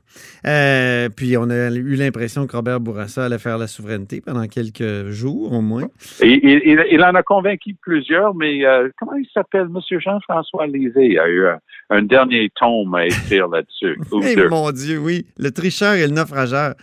puis 1.16 1.36
on 1.38 1.48
a 1.48 1.70
eu 1.70 1.94
l'impression 1.94 2.46
que 2.46 2.56
Robert 2.56 2.80
Bourassa 2.80 3.24
allait 3.24 3.38
faire 3.38 3.56
la 3.56 3.66
souveraineté 3.66 4.20
pendant 4.20 4.46
quelques 4.48 5.08
jours 5.08 5.52
au 5.52 5.62
moins. 5.62 5.88
il, 6.20 7.02
en 7.02 7.14
a 7.14 7.22
convaincu 7.22 7.74
plusieurs, 7.80 8.34
mais 8.34 8.60
comment 8.98 9.14
il 9.14 9.26
s'appelle? 9.32 9.68
Monsieur 9.68 9.98
Jean-François 9.98 10.66
Lisée 10.66 11.18
a 11.18 11.28
eu 11.28 11.46
un, 11.88 12.02
dernier 12.02 12.50
tome 12.54 12.94
à 12.94 13.06
écrire 13.06 13.48
là-dessus. 13.48 13.98
Eh, 14.22 14.48
mon 14.48 14.70
Dieu, 14.70 14.98
oui. 14.98 15.26
Le 15.38 15.50
tricheur 15.50 15.94
et 15.94 16.06
le 16.06 16.12
naufrageur. 16.12 16.74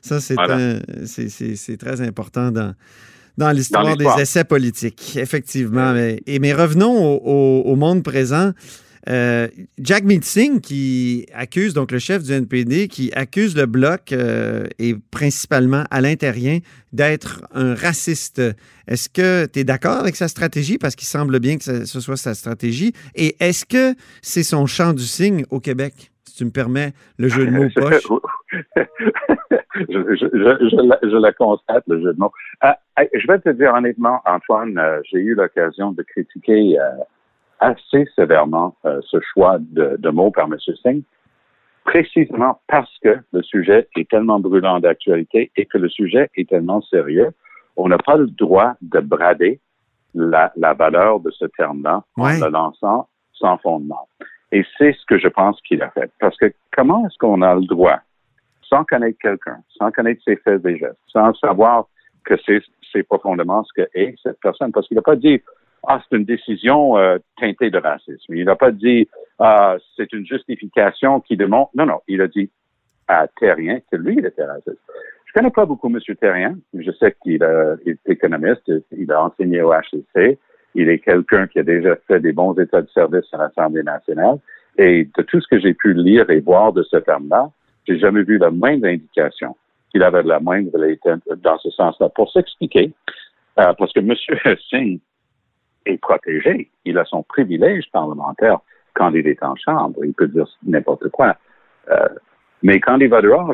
Ça, 0.00 0.20
c'est 0.20 1.76
très 1.76 2.00
important 2.00 2.50
dans, 2.50 2.74
dans 3.36 3.50
l'histoire 3.50 3.96
des 3.96 4.06
essais 4.18 4.44
politiques, 4.44 5.16
effectivement. 5.16 5.92
Mais, 5.92 6.20
et, 6.26 6.38
mais 6.38 6.52
revenons 6.52 6.96
au, 6.96 7.76
monde 7.76 8.02
présent. 8.02 8.52
Euh, 9.08 9.48
Jack 9.78 10.04
Meeting 10.04 10.60
qui 10.60 11.26
accuse, 11.32 11.74
donc 11.74 11.92
le 11.92 11.98
chef 11.98 12.22
du 12.22 12.32
NPD, 12.32 12.88
qui 12.88 13.12
accuse 13.14 13.56
le 13.56 13.66
Bloc 13.66 14.12
euh, 14.12 14.66
et 14.78 14.94
principalement 15.10 15.84
Alain 15.90 16.16
Terrien 16.16 16.58
d'être 16.92 17.42
un 17.54 17.74
raciste. 17.74 18.40
Est-ce 18.88 19.08
que 19.08 19.46
tu 19.46 19.60
es 19.60 19.64
d'accord 19.64 19.98
avec 19.98 20.16
sa 20.16 20.28
stratégie? 20.28 20.78
Parce 20.78 20.96
qu'il 20.96 21.06
semble 21.06 21.38
bien 21.40 21.58
que 21.58 21.84
ce 21.84 22.00
soit 22.00 22.16
sa 22.16 22.34
stratégie. 22.34 22.92
Et 23.14 23.36
est-ce 23.40 23.64
que 23.64 23.94
c'est 24.22 24.42
son 24.42 24.66
champ 24.66 24.92
du 24.92 25.04
signe 25.04 25.44
au 25.50 25.60
Québec? 25.60 26.10
si 26.26 26.34
tu 26.36 26.44
me 26.44 26.50
permets 26.50 26.92
le 27.18 27.28
jeu 27.28 27.46
de 27.46 27.50
mots 27.50 27.68
poche. 27.74 28.02
je, 29.74 29.84
je, 29.88 30.26
je, 30.26 31.32
constate, 31.36 31.84
le 31.86 32.00
jeu 32.00 32.12
de 32.12 32.18
mots. 32.18 32.32
Euh, 32.64 32.72
je 33.14 33.26
vais 33.26 33.38
te 33.38 33.50
dire 33.50 33.72
honnêtement, 33.74 34.20
Antoine, 34.26 34.76
euh, 34.78 35.00
j'ai 35.10 35.18
eu 35.18 35.34
l'occasion 35.34 35.92
de 35.92 36.02
critiquer 36.02 36.78
euh, 36.78 36.84
assez 37.60 38.06
sévèrement 38.14 38.76
euh, 38.84 39.00
ce 39.08 39.18
choix 39.20 39.58
de, 39.60 39.96
de, 39.98 40.10
mots 40.10 40.30
par 40.30 40.46
M. 40.46 40.56
Singh, 40.82 41.02
précisément 41.84 42.60
parce 42.66 42.92
que 43.02 43.18
le 43.32 43.42
sujet 43.42 43.88
est 43.96 44.08
tellement 44.08 44.40
brûlant 44.40 44.80
d'actualité 44.80 45.50
et 45.56 45.66
que 45.66 45.78
le 45.78 45.88
sujet 45.88 46.30
est 46.36 46.48
tellement 46.48 46.82
sérieux. 46.82 47.30
On 47.76 47.88
n'a 47.88 47.98
pas 47.98 48.16
le 48.16 48.26
droit 48.26 48.74
de 48.82 49.00
brader 49.00 49.60
la, 50.14 50.52
la 50.56 50.74
valeur 50.74 51.20
de 51.20 51.30
ce 51.30 51.44
terme-là 51.44 52.02
ouais. 52.16 52.42
en 52.42 52.46
le 52.46 52.50
lançant 52.50 53.08
sans 53.34 53.58
fondement. 53.58 54.08
Et 54.52 54.64
c'est 54.78 54.92
ce 54.92 55.04
que 55.06 55.18
je 55.18 55.28
pense 55.28 55.60
qu'il 55.62 55.82
a 55.82 55.90
fait. 55.90 56.10
Parce 56.20 56.36
que 56.36 56.52
comment 56.74 57.06
est-ce 57.06 57.18
qu'on 57.18 57.42
a 57.42 57.54
le 57.54 57.66
droit, 57.66 58.00
sans 58.62 58.84
connaître 58.84 59.18
quelqu'un, 59.20 59.58
sans 59.76 59.90
connaître 59.90 60.22
ses 60.24 60.36
faits 60.36 60.64
et 60.64 60.78
gestes, 60.78 60.98
sans 61.08 61.34
savoir 61.34 61.86
que 62.24 62.34
c'est, 62.44 62.62
c'est 62.92 63.02
profondément 63.02 63.64
ce 63.64 63.82
que 63.82 63.88
est 63.94 64.14
cette 64.22 64.40
personne, 64.40 64.72
parce 64.72 64.88
qu'il 64.88 64.96
n'a 64.96 65.02
pas 65.02 65.16
dit 65.16 65.40
ah, 65.86 66.02
c'est 66.02 66.16
une 66.16 66.24
décision 66.24 66.98
euh, 66.98 67.18
teintée 67.40 67.70
de 67.70 67.78
racisme. 67.78 68.34
Il 68.34 68.44
n'a 68.44 68.56
pas 68.56 68.72
dit 68.72 69.08
ah, 69.38 69.76
c'est 69.96 70.12
une 70.12 70.26
justification 70.26 71.20
qui 71.20 71.36
démontre. 71.36 71.70
Non, 71.74 71.86
non, 71.86 72.00
il 72.08 72.20
a 72.20 72.28
dit 72.28 72.50
à 73.06 73.28
Terrien 73.38 73.78
que 73.90 73.96
lui, 73.96 74.16
il 74.18 74.26
était 74.26 74.44
raciste. 74.44 74.80
Je 75.26 75.32
connais 75.32 75.50
pas 75.50 75.64
beaucoup 75.66 75.88
M. 75.88 76.00
Terrien. 76.20 76.56
Je 76.74 76.90
sais 76.92 77.14
qu'il 77.22 77.42
est 77.42 77.98
économiste. 78.06 78.70
Il 78.96 79.12
a 79.12 79.24
enseigné 79.24 79.62
au 79.62 79.72
HCC. 79.72 80.38
Il 80.74 80.88
est 80.88 80.98
quelqu'un 80.98 81.46
qui 81.46 81.58
a 81.60 81.62
déjà 81.62 81.96
fait 82.08 82.20
des 82.20 82.32
bons 82.32 82.54
états 82.54 82.82
de 82.82 82.88
service 82.88 83.26
à 83.32 83.38
l'Assemblée 83.38 83.82
nationale. 83.82 84.38
Et 84.78 85.08
de 85.16 85.22
tout 85.22 85.40
ce 85.40 85.46
que 85.48 85.60
j'ai 85.60 85.74
pu 85.74 85.94
lire 85.94 86.28
et 86.30 86.40
voir 86.40 86.72
de 86.72 86.82
ce 86.82 86.96
terme-là, 86.96 87.50
j'ai 87.86 87.98
jamais 87.98 88.22
vu 88.22 88.38
la 88.38 88.50
moindre 88.50 88.86
indication 88.86 89.56
qu'il 89.90 90.02
avait 90.02 90.22
de 90.22 90.28
la 90.28 90.40
moindre 90.40 90.70
dans 91.36 91.58
ce 91.58 91.70
sens-là. 91.70 92.08
Pour 92.08 92.32
s'expliquer, 92.32 92.92
euh, 93.58 93.72
parce 93.78 93.92
que 93.92 94.00
M. 94.00 94.14
Singh 94.70 95.00
est 95.86 95.98
protégé. 95.98 96.70
Il 96.84 96.98
a 96.98 97.04
son 97.04 97.22
privilège 97.22 97.84
parlementaire 97.92 98.58
quand 98.94 99.10
il 99.10 99.26
est 99.26 99.42
en 99.42 99.54
chambre. 99.56 100.04
Il 100.04 100.12
peut 100.12 100.28
dire 100.28 100.46
n'importe 100.64 101.08
quoi. 101.10 101.36
Euh, 101.90 102.08
mais 102.62 102.80
quand 102.80 102.98
il 102.98 103.08
va 103.08 103.20
dehors, 103.20 103.52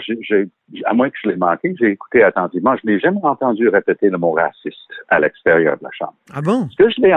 à 0.85 0.95
moins 0.95 1.11
que 1.11 1.17
je 1.23 1.29
l'ai 1.29 1.37
manqué, 1.37 1.75
j'ai 1.79 1.91
écouté 1.91 2.23
attentivement. 2.23 2.75
Je 2.83 2.91
n'ai 2.91 2.99
jamais 3.01 3.21
entendu 3.23 3.69
répéter 3.69 4.09
le 4.09 4.19
mot 4.19 4.33
raciste 4.33 4.79
à 5.09 5.21
l'extérieur 5.21 5.77
de 5.79 5.85
la 5.85 5.91
Chambre. 5.91 6.15
Ah 6.33 6.41
bon? 6.41 6.69
Ce 6.71 6.77
que 6.77 6.89
je 6.89 7.01
l'ai, 7.01 7.15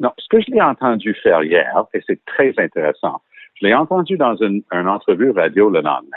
non, 0.00 0.12
ce 0.18 0.28
que 0.28 0.40
je 0.40 0.50
l'ai 0.50 0.60
entendu 0.60 1.14
faire 1.14 1.42
hier, 1.42 1.84
et 1.94 2.02
c'est 2.06 2.22
très 2.24 2.52
intéressant, 2.58 3.22
je 3.54 3.66
l'ai 3.66 3.74
entendu 3.74 4.16
dans 4.16 4.36
une, 4.36 4.62
une, 4.72 4.88
entrevue 4.88 5.30
radio 5.30 5.70
le 5.70 5.80
lendemain, 5.80 6.16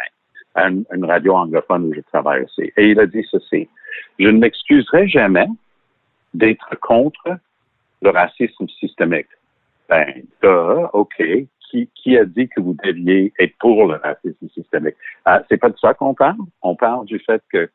une, 0.56 0.84
une 0.94 1.06
radio 1.06 1.36
anglophone 1.36 1.86
où 1.86 1.94
je 1.94 2.02
travaille 2.02 2.44
aussi. 2.44 2.72
Et 2.78 2.90
il 2.90 3.00
a 3.00 3.06
dit 3.06 3.26
ceci. 3.30 3.70
Je 4.20 4.28
ne 4.28 4.38
m'excuserai 4.38 5.08
jamais 5.08 5.48
d'être 6.34 6.76
contre 6.80 7.38
le 8.02 8.10
racisme 8.10 8.68
systémique. 8.68 9.28
Ben, 9.90 10.24
OK 10.94 11.22
qui, 11.72 11.90
qui, 11.96 12.18
a 12.18 12.26
dit 12.26 12.50
que 12.50 12.60
vous 12.60 12.76
deviez 12.84 13.34
être 13.40 13.58
pour 13.58 13.88
le 13.88 13.96
racisme 13.96 14.50
systémique? 14.54 14.96
Euh, 15.28 15.40
c'est 15.50 15.58
pas 15.58 15.70
de 15.70 15.78
ça 15.78 15.94
qu'on 15.94 16.14
parle. 16.14 16.38
On 16.62 16.76
parle 16.76 17.06
du 17.06 17.18
fait 17.20 17.42
que 17.52 17.70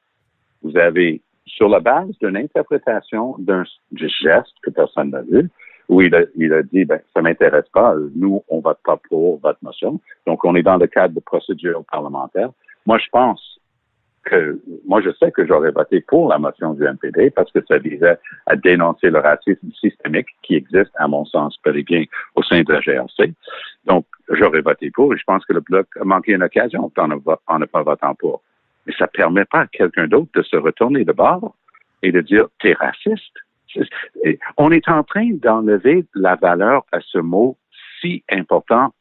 vous 0.63 0.77
avez, 0.77 1.23
sur 1.47 1.69
la 1.69 1.81
base 1.81 2.11
d'une 2.21 2.37
interprétation 2.37 3.37
d'un 3.39 3.65
geste 3.95 4.53
que 4.63 4.71
personne 4.71 5.11
n'a 5.11 5.23
vu, 5.23 5.49
où 5.89 6.03
il 6.03 6.15
a, 6.15 6.23
il 6.37 6.53
a 6.53 6.63
dit, 6.63 6.85
ben, 6.85 7.01
ça 7.15 7.23
m'intéresse 7.23 7.69
pas, 7.73 7.95
nous, 8.15 8.43
on 8.49 8.61
vote 8.61 8.81
pas 8.85 8.99
pour 9.09 9.39
votre 9.41 9.61
motion. 9.63 10.01
Donc, 10.27 10.45
on 10.45 10.55
est 10.57 10.63
dans 10.63 10.77
le 10.77 10.87
cadre 10.87 11.15
de 11.15 11.21
procédure 11.21 11.85
parlementaire. 11.91 12.51
Moi, 12.85 12.99
je 12.99 13.09
pense 13.11 13.61
que 14.27 14.61
moi, 14.87 15.01
je 15.01 15.11
sais 15.19 15.31
que 15.31 15.47
j'aurais 15.47 15.71
voté 15.71 16.01
pour 16.01 16.29
la 16.29 16.39
motion 16.39 16.75
du 16.75 16.83
MPD 16.83 17.31
parce 17.31 17.51
que 17.53 17.61
ça 17.67 17.79
visait 17.79 18.19
à 18.47 18.57
dénoncer 18.57 19.11
le 19.11 19.21
racisme 19.21 19.71
systémique 19.81 20.29
qui 20.43 20.57
existe, 20.57 20.91
à 20.97 21.09
mon 21.09 21.25
sens, 21.25 21.59
et 21.67 21.83
bien 21.83 22.05
au 22.35 22.43
sein 22.43 22.63
de 22.63 22.73
la 22.73 22.81
GRC. 22.81 23.33
Donc, 23.87 24.05
j'aurais 24.31 24.61
voté 24.61 24.91
pour 24.91 25.15
et 25.15 25.17
je 25.17 25.25
pense 25.25 25.45
que 25.47 25.53
le 25.53 25.61
Bloc 25.61 25.87
a 26.01 26.05
manqué 26.05 26.33
une 26.33 26.43
occasion 26.43 26.91
en 26.97 27.59
ne, 27.59 27.65
pas 27.65 27.83
votant 27.83 28.15
pour. 28.15 28.43
Mais 28.87 28.93
ça 28.99 29.07
permet 29.07 29.45
pas 29.45 29.61
à 29.61 29.67
quelqu'un 29.67 30.07
d'autre 30.07 30.31
de 30.35 30.43
se 30.43 30.57
retourner 30.57 31.05
de 31.05 31.13
bord 31.13 31.55
et 32.03 32.13
de 32.13 32.21
dire, 32.21 32.47
t'es 32.61 32.75
raciste. 32.75 33.37
On 34.57 34.71
est 34.71 34.89
en 34.89 35.03
train 35.03 35.31
d'enlever 35.33 36.05
la 36.15 36.35
valeur 36.37 36.85
à 36.93 37.01
ce 37.01 37.19
mot 37.19 37.57
si 38.01 38.23
important 38.31 38.93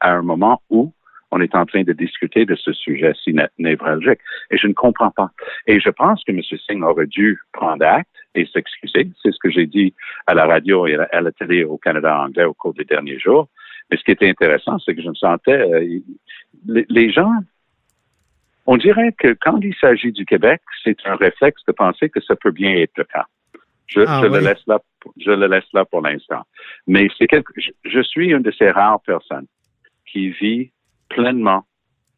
à 0.00 0.12
un 0.12 0.22
moment 0.22 0.60
où 0.70 0.92
on 1.36 1.40
est 1.40 1.54
en 1.54 1.66
train 1.66 1.82
de 1.82 1.92
discuter 1.92 2.46
de 2.46 2.54
ce 2.54 2.72
sujet 2.72 3.12
si 3.22 3.34
névralgique. 3.58 4.20
Et 4.50 4.56
je 4.56 4.66
ne 4.66 4.72
comprends 4.72 5.10
pas. 5.10 5.30
Et 5.66 5.80
je 5.80 5.90
pense 5.90 6.24
que 6.24 6.32
M. 6.32 6.40
Singh 6.42 6.82
aurait 6.82 7.06
dû 7.06 7.38
prendre 7.52 7.84
acte 7.84 8.08
et 8.34 8.46
s'excuser. 8.46 9.10
C'est 9.22 9.32
ce 9.32 9.38
que 9.38 9.50
j'ai 9.50 9.66
dit 9.66 9.94
à 10.26 10.34
la 10.34 10.46
radio 10.46 10.86
et 10.86 10.96
à 10.96 11.20
la 11.20 11.32
télé 11.32 11.64
au 11.64 11.76
Canada 11.76 12.20
anglais 12.20 12.44
au 12.44 12.54
cours 12.54 12.72
des 12.72 12.84
derniers 12.84 13.18
jours. 13.18 13.48
Mais 13.90 13.98
ce 13.98 14.02
qui 14.02 14.12
était 14.12 14.28
intéressant, 14.28 14.78
c'est 14.78 14.94
que 14.94 15.02
je 15.02 15.08
me 15.08 15.14
sentais, 15.14 15.58
euh, 15.58 16.00
les, 16.66 17.12
gens, 17.12 17.30
on 18.66 18.76
dirait 18.78 19.12
que 19.12 19.36
quand 19.40 19.60
il 19.62 19.74
s'agit 19.76 20.12
du 20.12 20.24
Québec, 20.24 20.60
c'est 20.82 20.96
un 21.04 21.16
réflexe 21.16 21.62
de 21.68 21.72
penser 21.72 22.08
que 22.08 22.20
ça 22.20 22.34
peut 22.34 22.50
bien 22.50 22.72
être 22.76 22.96
le 22.96 23.04
cas. 23.04 23.26
Je, 23.86 24.00
ah, 24.00 24.20
je 24.22 24.26
oui. 24.26 24.38
le 24.38 24.40
laisse 24.40 24.66
là, 24.66 24.80
je 25.18 25.30
le 25.30 25.46
laisse 25.46 25.72
là 25.72 25.84
pour 25.84 26.00
l'instant. 26.00 26.42
Mais 26.88 27.08
c'est 27.16 27.28
quelque, 27.28 27.52
je, 27.56 27.70
je 27.84 28.00
suis 28.00 28.30
une 28.30 28.42
de 28.42 28.50
ces 28.58 28.70
rares 28.70 29.00
personnes 29.02 29.46
qui 30.06 30.30
vit 30.30 30.72
pleinement 31.08 31.64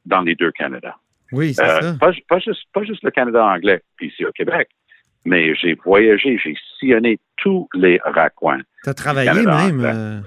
dans 0.07 0.21
les 0.23 0.35
deux 0.35 0.52
Canada. 0.52 0.97
Oui, 1.33 1.54
c'est 1.54 1.62
euh, 1.62 1.80
ça. 1.80 1.95
Pas, 2.00 2.12
pas, 2.28 2.38
juste, 2.38 2.64
pas 2.73 2.83
juste 2.85 3.02
le 3.02 3.11
Canada 3.11 3.45
anglais, 3.45 3.83
puis 3.97 4.09
ici 4.09 4.25
au 4.25 4.33
Québec, 4.33 4.68
mais 5.25 5.54
j'ai 5.54 5.75
voyagé, 5.75 6.38
j'ai 6.42 6.54
sillonné 6.78 7.18
tous 7.37 7.68
les 7.75 8.00
raccoins. 8.04 8.62
Tu 8.85 8.90
as 8.90 8.95
travaillé 8.95 9.30
même. 9.33 9.85
Euh, 9.85 10.21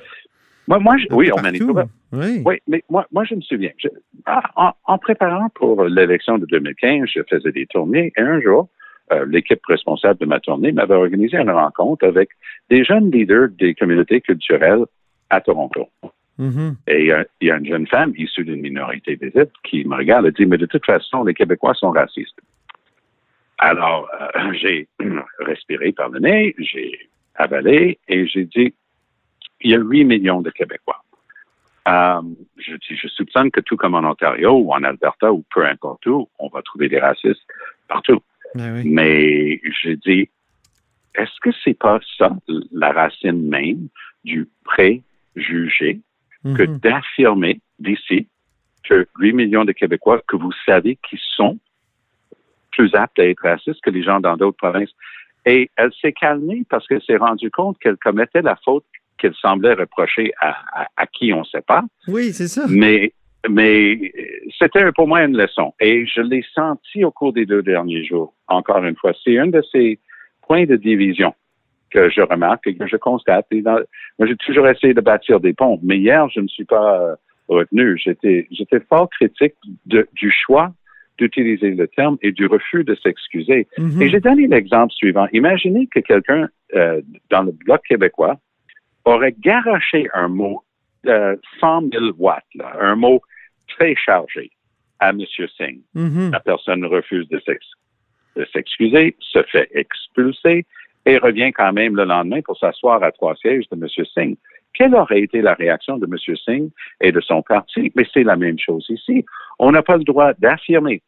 moi, 0.67 0.79
moi 0.79 0.97
je, 0.97 1.07
oui, 1.11 1.31
au 1.31 1.37
Manitoba. 1.41 1.85
Oui. 2.11 2.43
oui, 2.45 2.59
mais 2.67 2.83
moi, 2.89 3.07
moi, 3.11 3.23
je 3.23 3.35
me 3.35 3.41
souviens. 3.41 3.71
Je, 3.77 3.87
ah, 4.25 4.43
en, 4.55 4.71
en, 4.85 4.97
préparant 4.97 5.49
pour 5.55 5.83
l'élection 5.85 6.37
de 6.37 6.45
2015, 6.45 7.09
je 7.13 7.21
faisais 7.29 7.51
des 7.51 7.65
tournées 7.65 8.13
et 8.15 8.21
un 8.21 8.39
jour, 8.41 8.69
euh, 9.11 9.25
l'équipe 9.27 9.65
responsable 9.65 10.19
de 10.19 10.25
ma 10.25 10.39
tournée 10.39 10.71
m'avait 10.71 10.93
organisé 10.93 11.37
une 11.37 11.49
rencontre 11.49 12.05
avec 12.05 12.29
des 12.69 12.83
jeunes 12.83 13.11
leaders 13.11 13.49
des 13.57 13.73
communautés 13.73 14.21
culturelles 14.21 14.85
à 15.29 15.41
Toronto. 15.41 15.89
Mm-hmm. 16.41 16.75
Et 16.87 17.13
il 17.39 17.47
y, 17.47 17.51
a 17.51 17.57
une 17.57 17.67
jeune 17.67 17.85
femme 17.85 18.13
issue 18.17 18.43
d'une 18.43 18.61
minorité 18.61 19.15
îles 19.21 19.47
qui 19.63 19.85
me 19.85 19.95
regarde 19.95 20.25
et 20.25 20.31
dit, 20.31 20.47
mais 20.47 20.57
de 20.57 20.65
toute 20.65 20.85
façon, 20.85 21.23
les 21.23 21.35
Québécois 21.35 21.75
sont 21.75 21.91
racistes. 21.91 22.39
Alors, 23.59 24.09
euh, 24.19 24.53
j'ai 24.59 24.87
respiré 25.39 25.91
par 25.91 26.09
le 26.09 26.19
nez, 26.19 26.55
j'ai 26.57 27.09
avalé 27.35 27.99
et 28.07 28.25
j'ai 28.25 28.45
dit, 28.45 28.73
il 29.61 29.71
y 29.71 29.75
a 29.75 29.79
8 29.79 30.03
millions 30.05 30.41
de 30.41 30.49
Québécois. 30.49 31.03
Euh, 31.87 32.21
je 32.57 32.73
je 32.89 33.07
soupçonne 33.07 33.51
que 33.51 33.59
tout 33.59 33.77
comme 33.77 33.93
en 33.93 34.09
Ontario 34.09 34.51
ou 34.51 34.73
en 34.73 34.83
Alberta 34.83 35.31
ou 35.31 35.43
peu 35.53 35.63
importe 35.65 36.07
où, 36.07 36.27
on 36.39 36.47
va 36.47 36.63
trouver 36.63 36.89
des 36.89 36.99
racistes 36.99 37.45
partout. 37.87 38.21
Ah 38.57 38.73
oui. 38.73 38.81
Mais 38.85 39.61
je 39.63 39.91
dis, 39.91 40.27
est-ce 41.13 41.39
que 41.41 41.51
c'est 41.63 41.77
pas 41.77 41.99
ça 42.17 42.35
la 42.71 42.91
racine 42.91 43.47
même 43.47 43.89
du 44.23 44.47
préjugé 44.63 46.01
que 46.43 46.63
Mhm. 46.63 46.77
d'affirmer 46.79 47.59
d'ici 47.79 48.27
que 48.83 49.07
8 49.19 49.33
millions 49.33 49.63
de 49.65 49.71
Québécois 49.73 50.21
que 50.27 50.35
vous 50.35 50.51
savez 50.65 50.97
qui 51.09 51.19
sont 51.35 51.59
plus 52.71 52.93
aptes 52.95 53.19
à 53.19 53.25
être 53.25 53.41
racistes 53.43 53.81
que 53.83 53.89
les 53.89 54.01
gens 54.03 54.19
dans 54.19 54.37
d'autres 54.37 54.57
provinces. 54.57 54.91
Et 55.45 55.69
elle 55.75 55.91
s'est 56.01 56.13
calmée 56.13 56.63
parce 56.69 56.87
qu'elle 56.87 57.01
s'est 57.01 57.17
rendue 57.17 57.51
compte 57.51 57.77
qu'elle 57.79 57.97
commettait 57.97 58.41
la 58.41 58.55
faute 58.63 58.85
qu'elle 59.17 59.35
semblait 59.35 59.73
reprocher 59.73 60.33
à, 60.39 60.55
à, 60.73 60.87
à 60.97 61.05
qui 61.05 61.31
on 61.31 61.41
ne 61.41 61.45
sait 61.45 61.61
pas. 61.61 61.83
Oui, 62.07 62.33
c'est 62.33 62.47
ça. 62.47 62.63
Mais, 62.69 63.13
mais 63.47 64.11
c'était 64.57 64.91
pour 64.93 65.07
moi 65.07 65.21
une 65.23 65.37
leçon. 65.37 65.73
Et 65.79 66.07
je 66.07 66.21
l'ai 66.21 66.43
senti 66.55 67.03
au 67.03 67.11
cours 67.11 67.33
des 67.33 67.45
deux 67.45 67.61
derniers 67.61 68.03
jours, 68.03 68.33
encore 68.47 68.83
une 68.83 68.95
fois. 68.95 69.13
C'est 69.23 69.37
un 69.37 69.47
de 69.47 69.61
ces 69.71 69.99
points 70.47 70.65
de 70.65 70.75
division 70.75 71.35
que 71.91 72.09
je 72.09 72.21
remarque 72.21 72.65
et 72.67 72.75
que 72.75 72.87
je 72.87 72.95
constate. 72.95 73.45
Et 73.51 73.61
dans, 73.61 73.79
moi, 74.17 74.27
j'ai 74.27 74.35
toujours 74.37 74.67
essayé 74.67 74.93
de 74.93 75.01
bâtir 75.01 75.39
des 75.39 75.53
ponts, 75.53 75.79
mais 75.83 75.97
hier, 75.97 76.27
je 76.29 76.39
ne 76.39 76.47
suis 76.47 76.65
pas 76.65 76.99
euh, 77.01 77.15
retenu. 77.47 77.97
J'étais, 77.97 78.47
j'étais 78.51 78.79
fort 78.79 79.09
critique 79.09 79.55
de, 79.85 80.07
du 80.13 80.31
choix 80.31 80.73
d'utiliser 81.17 81.71
le 81.71 81.87
terme 81.87 82.17
et 82.21 82.31
du 82.31 82.47
refus 82.47 82.83
de 82.83 82.95
s'excuser. 82.95 83.67
Mhm. 83.77 84.01
Et 84.01 84.09
j'ai 84.09 84.19
donné 84.19 84.47
l'exemple 84.47 84.93
suivant. 84.93 85.27
Imaginez 85.33 85.87
que 85.87 85.99
quelqu'un 85.99 86.49
euh, 86.73 87.01
dans 87.29 87.43
le 87.43 87.51
bloc 87.51 87.81
québécois 87.87 88.37
aurait 89.05 89.35
garoché 89.39 90.07
un 90.13 90.29
mot 90.29 90.63
de 91.03 91.39
100 91.59 91.89
000 91.91 92.05
watts, 92.17 92.43
là, 92.55 92.75
un 92.79 92.95
mot 92.95 93.21
très 93.67 93.95
chargé 93.95 94.51
à 94.99 95.09
M. 95.09 95.21
Singh. 95.57 95.81
Mhm. 95.93 96.31
La 96.31 96.39
personne 96.39 96.85
refuse 96.85 97.27
de 97.29 97.41
s'excuser, 98.53 99.15
se 99.19 99.43
fait 99.43 99.69
expulser 99.73 100.65
et 101.05 101.17
revient 101.17 101.51
quand 101.51 101.73
même 101.73 101.95
le 101.95 102.05
lendemain 102.05 102.41
pour 102.41 102.57
s'asseoir 102.57 103.03
à 103.03 103.11
trois 103.11 103.35
sièges 103.35 103.65
de 103.71 103.77
M. 103.77 103.87
Singh. 104.13 104.37
quelle 104.73 104.95
aurait 104.95 105.21
été 105.21 105.41
la 105.41 105.53
réaction 105.53 105.97
de 105.97 106.05
M. 106.05 106.35
Singh 106.45 106.69
et 107.01 107.11
de 107.11 107.21
son 107.21 107.41
parti? 107.41 107.91
Mais 107.95 108.05
c'est 108.13 108.23
la 108.23 108.35
même 108.35 108.59
chose 108.59 108.85
ici. 108.89 109.25
On 109.59 109.71
n'a 109.71 109.81
pas 109.81 109.97
le 109.97 110.03
droit 110.03 110.33
d'affirmer 110.39 111.01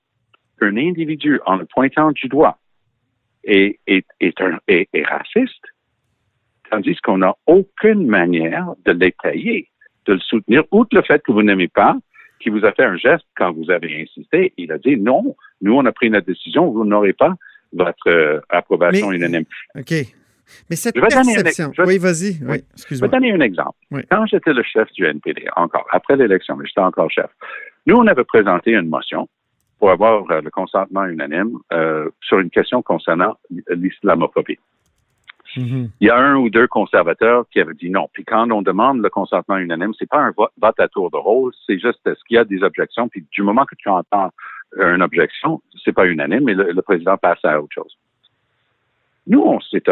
qu'un 0.59 0.77
individu, 0.77 1.39
en 1.45 1.57
le 1.57 1.65
pointant 1.65 2.11
du 2.11 2.27
doigt, 2.27 2.57
est, 3.43 3.77
raciste, 5.05 5.65
tandis 6.69 6.95
qu'on 7.03 7.19
n'a 7.19 7.35
aucune 7.45 8.07
manière 8.07 8.73
de 8.85 8.91
l'étayer, 8.91 9.67
de 10.05 10.13
le 10.13 10.19
soutenir, 10.19 10.63
outre 10.71 10.95
le 10.95 11.03
fait 11.03 11.21
que 11.21 11.31
vous 11.31 11.43
n'aimez 11.43 11.67
pas, 11.67 11.97
qui 12.39 12.49
vous 12.49 12.65
a 12.65 12.71
fait 12.73 12.83
un 12.83 12.97
geste 12.97 13.25
quand 13.37 13.53
vous 13.53 13.69
avez 13.71 14.01
insisté. 14.01 14.53
Il 14.57 14.71
a 14.71 14.77
dit 14.77 14.97
non, 14.97 15.35
nous, 15.61 15.75
on 15.75 15.85
a 15.85 15.91
pris 15.91 16.09
notre 16.09 16.27
décision, 16.27 16.71
vous 16.71 16.83
n'aurez 16.83 17.13
pas 17.13 17.35
votre 17.73 18.07
euh, 18.09 18.39
approbation 18.49 19.09
Mais- 19.09 19.17
unanime. 19.17 19.45
OK. 19.75 19.93
Mais 20.69 20.75
cette 20.75 20.95
donner 20.95 21.09
perception. 21.09 21.71
je 21.75 21.81
Oui, 21.83 21.97
vas-y. 21.97 22.37
Oui. 22.43 22.63
Je 22.89 22.99
vais 22.99 23.07
donner 23.07 23.31
un 23.31 23.39
exemple. 23.39 23.77
Oui. 23.91 24.01
Quand 24.11 24.25
j'étais 24.25 24.53
le 24.53 24.63
chef 24.63 24.91
du 24.93 25.05
NPD, 25.05 25.47
encore, 25.55 25.87
après 25.91 26.15
l'élection, 26.15 26.55
mais 26.55 26.65
j'étais 26.65 26.81
encore 26.81 27.09
chef, 27.09 27.29
nous, 27.85 27.95
on 27.95 28.07
avait 28.07 28.23
présenté 28.23 28.71
une 28.71 28.87
motion 28.87 29.27
pour 29.79 29.91
avoir 29.91 30.29
euh, 30.31 30.41
le 30.41 30.49
consentement 30.49 31.05
unanime 31.05 31.57
euh, 31.73 32.09
sur 32.21 32.39
une 32.39 32.49
question 32.49 32.81
concernant 32.81 33.35
l'islamophobie. 33.69 34.59
Mhm. 35.57 35.89
Il 35.99 36.07
y 36.07 36.09
a 36.09 36.17
un 36.17 36.35
ou 36.35 36.49
deux 36.49 36.67
conservateurs 36.67 37.45
qui 37.51 37.59
avaient 37.59 37.73
dit 37.73 37.89
non. 37.89 38.09
Puis 38.11 38.23
quand 38.23 38.49
on 38.51 38.61
demande 38.61 39.01
le 39.01 39.09
consentement 39.09 39.57
unanime, 39.57 39.93
c'est 39.99 40.09
pas 40.09 40.19
un 40.19 40.31
vote, 40.31 40.51
vote 40.59 40.79
à 40.79 40.87
tour 40.87 41.11
de 41.11 41.17
rôle, 41.17 41.51
c'est 41.67 41.79
juste 41.79 41.99
est-ce 42.05 42.23
qu'il 42.27 42.35
y 42.35 42.39
a 42.39 42.45
des 42.45 42.63
objections. 42.63 43.07
Puis 43.07 43.25
du 43.31 43.41
moment 43.43 43.65
que 43.65 43.75
tu 43.75 43.89
entends 43.89 44.31
une 44.77 45.01
objection, 45.01 45.61
c'est 45.83 45.93
pas 45.93 46.05
unanime, 46.05 46.43
mais 46.43 46.53
le, 46.53 46.71
le 46.71 46.81
président 46.81 47.17
passe 47.17 47.43
à 47.43 47.61
autre 47.61 47.73
chose. 47.73 47.97
Nous, 49.27 49.41
on 49.41 49.59
s'est 49.61 49.83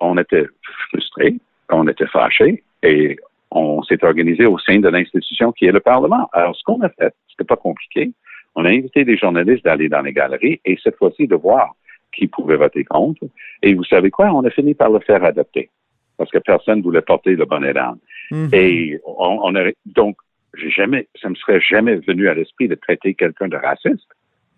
on, 0.00 0.18
était 0.18 0.46
frustrés, 0.88 1.36
on 1.70 1.88
était 1.88 2.06
fâchés 2.06 2.62
et 2.82 3.16
on 3.50 3.82
s'est 3.82 4.04
organisé 4.04 4.46
au 4.46 4.58
sein 4.58 4.78
de 4.78 4.88
l'institution 4.88 5.52
qui 5.52 5.66
est 5.66 5.72
le 5.72 5.80
Parlement. 5.80 6.28
Alors, 6.32 6.54
ce 6.56 6.62
qu'on 6.64 6.80
a 6.82 6.88
fait, 6.90 7.14
c'était 7.30 7.44
pas 7.44 7.56
compliqué. 7.56 8.12
On 8.54 8.64
a 8.64 8.68
invité 8.68 9.04
des 9.04 9.16
journalistes 9.16 9.64
d'aller 9.64 9.88
dans 9.88 10.02
les 10.02 10.12
galeries 10.12 10.60
et 10.64 10.78
cette 10.82 10.96
fois-ci 10.96 11.26
de 11.26 11.36
voir 11.36 11.74
qui 12.12 12.26
pouvait 12.26 12.56
voter 12.56 12.84
contre. 12.84 13.22
Et 13.62 13.74
vous 13.74 13.84
savez 13.84 14.10
quoi? 14.10 14.32
On 14.32 14.44
a 14.44 14.50
fini 14.50 14.74
par 14.74 14.90
le 14.90 15.00
faire 15.00 15.24
adopter 15.24 15.70
parce 16.16 16.30
que 16.30 16.38
personne 16.38 16.78
ne 16.78 16.82
voulait 16.82 17.02
porter 17.02 17.34
le 17.34 17.44
bonnet 17.44 17.72
d'âne. 17.72 17.98
Mhm. 18.30 18.48
Et 18.52 18.98
on, 19.04 19.40
on 19.42 19.54
a, 19.54 19.70
donc, 19.84 20.16
j'ai 20.56 20.70
jamais, 20.70 21.08
ça 21.20 21.28
me 21.28 21.34
serait 21.34 21.60
jamais 21.60 21.96
venu 21.96 22.28
à 22.28 22.34
l'esprit 22.34 22.68
de 22.68 22.74
traiter 22.74 23.14
quelqu'un 23.14 23.48
de 23.48 23.56
raciste 23.56 24.08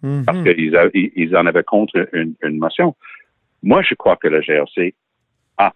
Mhm. 0.03 0.25
parce 0.27 0.43
qu'ils 0.45 0.79
ils- 0.95 1.13
ils 1.17 1.37
en 1.37 1.45
avaient 1.47 1.65
contre 1.65 2.09
une, 2.13 2.35
une 2.43 2.59
motion. 2.59 2.95
Moi, 3.63 3.83
je 3.83 3.95
crois 3.95 4.17
que 4.17 4.29
le 4.29 4.41
GRC 4.41 4.95
a 5.57 5.73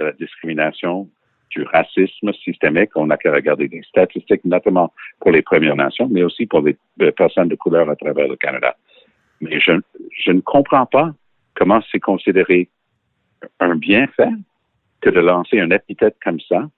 de 0.00 0.06
la 0.06 0.12
discrimination, 0.12 1.08
du 1.50 1.62
racisme 1.64 2.32
systémique. 2.32 2.90
On 2.96 3.06
n'a 3.06 3.16
qu'à 3.18 3.30
regarder 3.32 3.68
des 3.68 3.82
statistiques, 3.82 4.44
notamment 4.44 4.92
pour 5.20 5.30
les 5.32 5.42
Premières 5.42 5.76
Nations, 5.76 6.08
mais 6.10 6.22
aussi 6.22 6.46
pour 6.46 6.62
les, 6.62 6.76
les 6.98 7.12
personnes 7.12 7.48
de 7.48 7.54
couleur 7.56 7.88
à 7.90 7.94
travers 7.94 8.26
le 8.26 8.36
Canada. 8.36 8.74
Mais 9.42 9.60
je, 9.60 9.72
je 10.24 10.32
ne 10.32 10.40
comprends 10.40 10.86
pas 10.86 11.12
comment 11.54 11.80
c'est 11.92 12.00
considéré 12.00 12.68
un 13.60 13.76
bienfait 13.76 14.30
que 15.02 15.10
de 15.10 15.20
lancer 15.20 15.60
un 15.60 15.70
épithète 15.70 16.16
comme 16.24 16.40
ça 16.40 16.68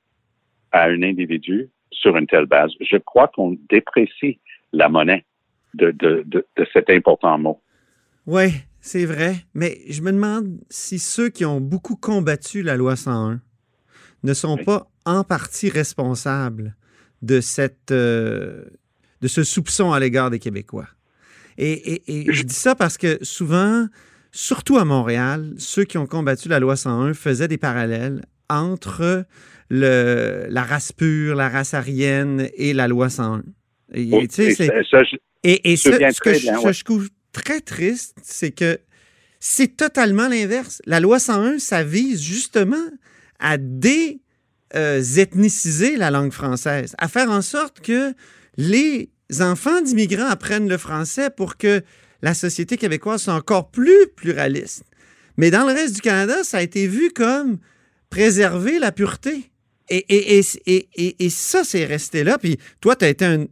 à 0.73 0.85
un 0.87 1.03
individu 1.03 1.69
sur 2.01 2.17
une 2.17 2.27
telle 2.27 2.47
base. 2.47 2.71
Je 2.81 2.97
crois 2.97 3.29
qu'on 3.29 3.57
déprécie 3.71 4.41
la 4.73 4.89
monnaie 4.89 5.25
de, 5.75 5.91
de, 5.91 6.23
de, 6.27 6.47
de 6.57 6.67
cet 6.73 6.91
important 6.91 7.39
mot. 7.39 7.61
Oui, 8.27 8.49
c'est 8.81 9.05
vrai. 9.07 9.37
Mais 9.55 9.79
je 9.89 10.03
me 10.03 10.13
demande 10.13 10.49
si 10.71 10.99
ceux 10.99 11.29
qui 11.29 11.45
ont 11.45 11.61
beaucoup 11.61 11.97
combattu 11.97 12.63
la 12.63 12.77
loi 12.77 12.97
101 12.97 13.41
ne 14.23 14.35
sont 14.35 14.57
Oui. 14.59 14.65
pas 14.65 14.87
en 15.05 15.23
partie 15.25 15.69
responsables 15.69 16.75
de, 17.23 17.41
cette, 17.41 17.91
euh, 17.91 18.65
de 19.21 19.29
ce 19.29 19.43
soupçon 19.45 19.93
à 19.93 20.01
l'égard 20.01 20.31
des 20.31 20.39
Québécois. 20.39 20.89
Et, 21.59 21.73
et- 21.73 22.29
et 22.29 22.33
je 22.33 22.43
dis 22.43 22.55
ça 22.55 22.75
parce 22.75 22.99
que 22.99 23.19
souvent, 23.23 23.87
surtout 24.33 24.79
à 24.79 24.85
Montréal, 24.85 25.53
ceux 25.59 25.85
qui 25.85 25.99
ont 25.99 26.07
combattu 26.07 26.49
la 26.49 26.59
loi 26.59 26.77
101 26.77 27.15
faisaient 27.15 27.49
des 27.49 27.59
parallèles 27.59 28.23
entre 28.51 29.25
le, 29.76 30.47
la 30.50 30.62
race 30.62 30.92
pure, 30.92 31.35
la 31.35 31.49
race 31.49 31.75
aryenne 31.75 32.49
et 32.55 32.72
la 32.75 32.87
loi 32.88 33.09
101. 33.11 33.42
Et, 33.92 34.09
tu 34.29 34.35
sais, 34.37 34.44
Et 34.46 34.55
c'est- 34.55 34.66
ça, 34.66 34.72
ça, 34.90 34.99
je- 35.05 35.16
et, 35.42 35.72
et 35.72 35.77
Je 35.77 35.83
ce, 35.83 36.20
que 36.20 36.35
je, 36.35 36.49
ouais. 36.64 36.72
trouve 36.85 37.09
très 37.33 37.61
triste, 37.61 38.16
c'est 38.22 38.51
que 38.53 38.79
c'est 39.40 39.77
totalement 39.77 40.29
l'inverse. 40.29 40.81
La 40.87 41.01
loi 41.01 41.18
101, 41.18 41.59
ça 41.59 41.83
vise 41.83 42.22
justement 42.22 42.77
à 43.40 43.57
dé-ethniciser 44.75 45.96
la 45.96 46.11
langue 46.11 46.33
française, 46.33 46.94
à 46.99 47.09
faire 47.09 47.31
en 47.31 47.42
sorte 47.42 47.81
que 47.81 48.14
les 48.57 49.11
enfants 49.40 49.81
d'immigrants 49.83 50.29
apprennent 50.29 50.68
le 50.68 50.79
français 50.79 51.31
pour 51.31 51.57
que 51.57 51.83
la 52.22 52.35
société 52.35 52.77
québécoise 52.77 53.22
soit 53.22 53.35
encore 53.35 53.70
plus 53.70 54.07
pluraliste. 54.16 54.85
Mais 55.37 55.51
dans 55.51 55.66
le 55.66 55.72
reste 55.72 55.96
du 55.96 56.01
Canada, 56.01 56.44
ça 56.44 56.59
a 56.59 56.62
été 56.62 56.87
vu 56.87 57.11
comme 57.11 57.59
préserver 58.09 58.79
la 58.79 58.92
pureté. 58.92 59.51
Et, 59.90 60.05
et, 60.09 61.25
et, 61.25 61.31
ça, 61.31 61.62
c'est 61.64 61.85
resté 61.85 62.25
là. 62.25 62.38
Puis 62.38 62.57
toi, 62.81 62.97
tu 62.97 63.05
as 63.05 63.09
été 63.09 63.25
un, 63.25 63.47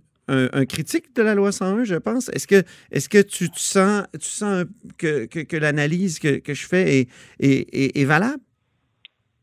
critique 0.64 1.14
de 1.14 1.22
la 1.22 1.34
loi 1.34 1.52
101, 1.52 1.84
je 1.84 1.96
pense. 1.96 2.30
Est-ce 2.30 2.46
que, 2.46 2.62
est-ce 2.90 3.08
que 3.08 3.20
tu, 3.20 3.48
sens, 3.54 4.04
tu 4.14 4.28
sens 4.28 4.64
que, 4.96 5.26
que, 5.26 5.56
l'analyse 5.56 6.18
que, 6.18 6.38
que 6.38 6.54
je 6.54 6.66
fais 6.66 7.00
est, 7.00 7.08
est, 7.38 7.68
est- 7.74 8.00
est 8.00 8.04
valable? 8.04 8.40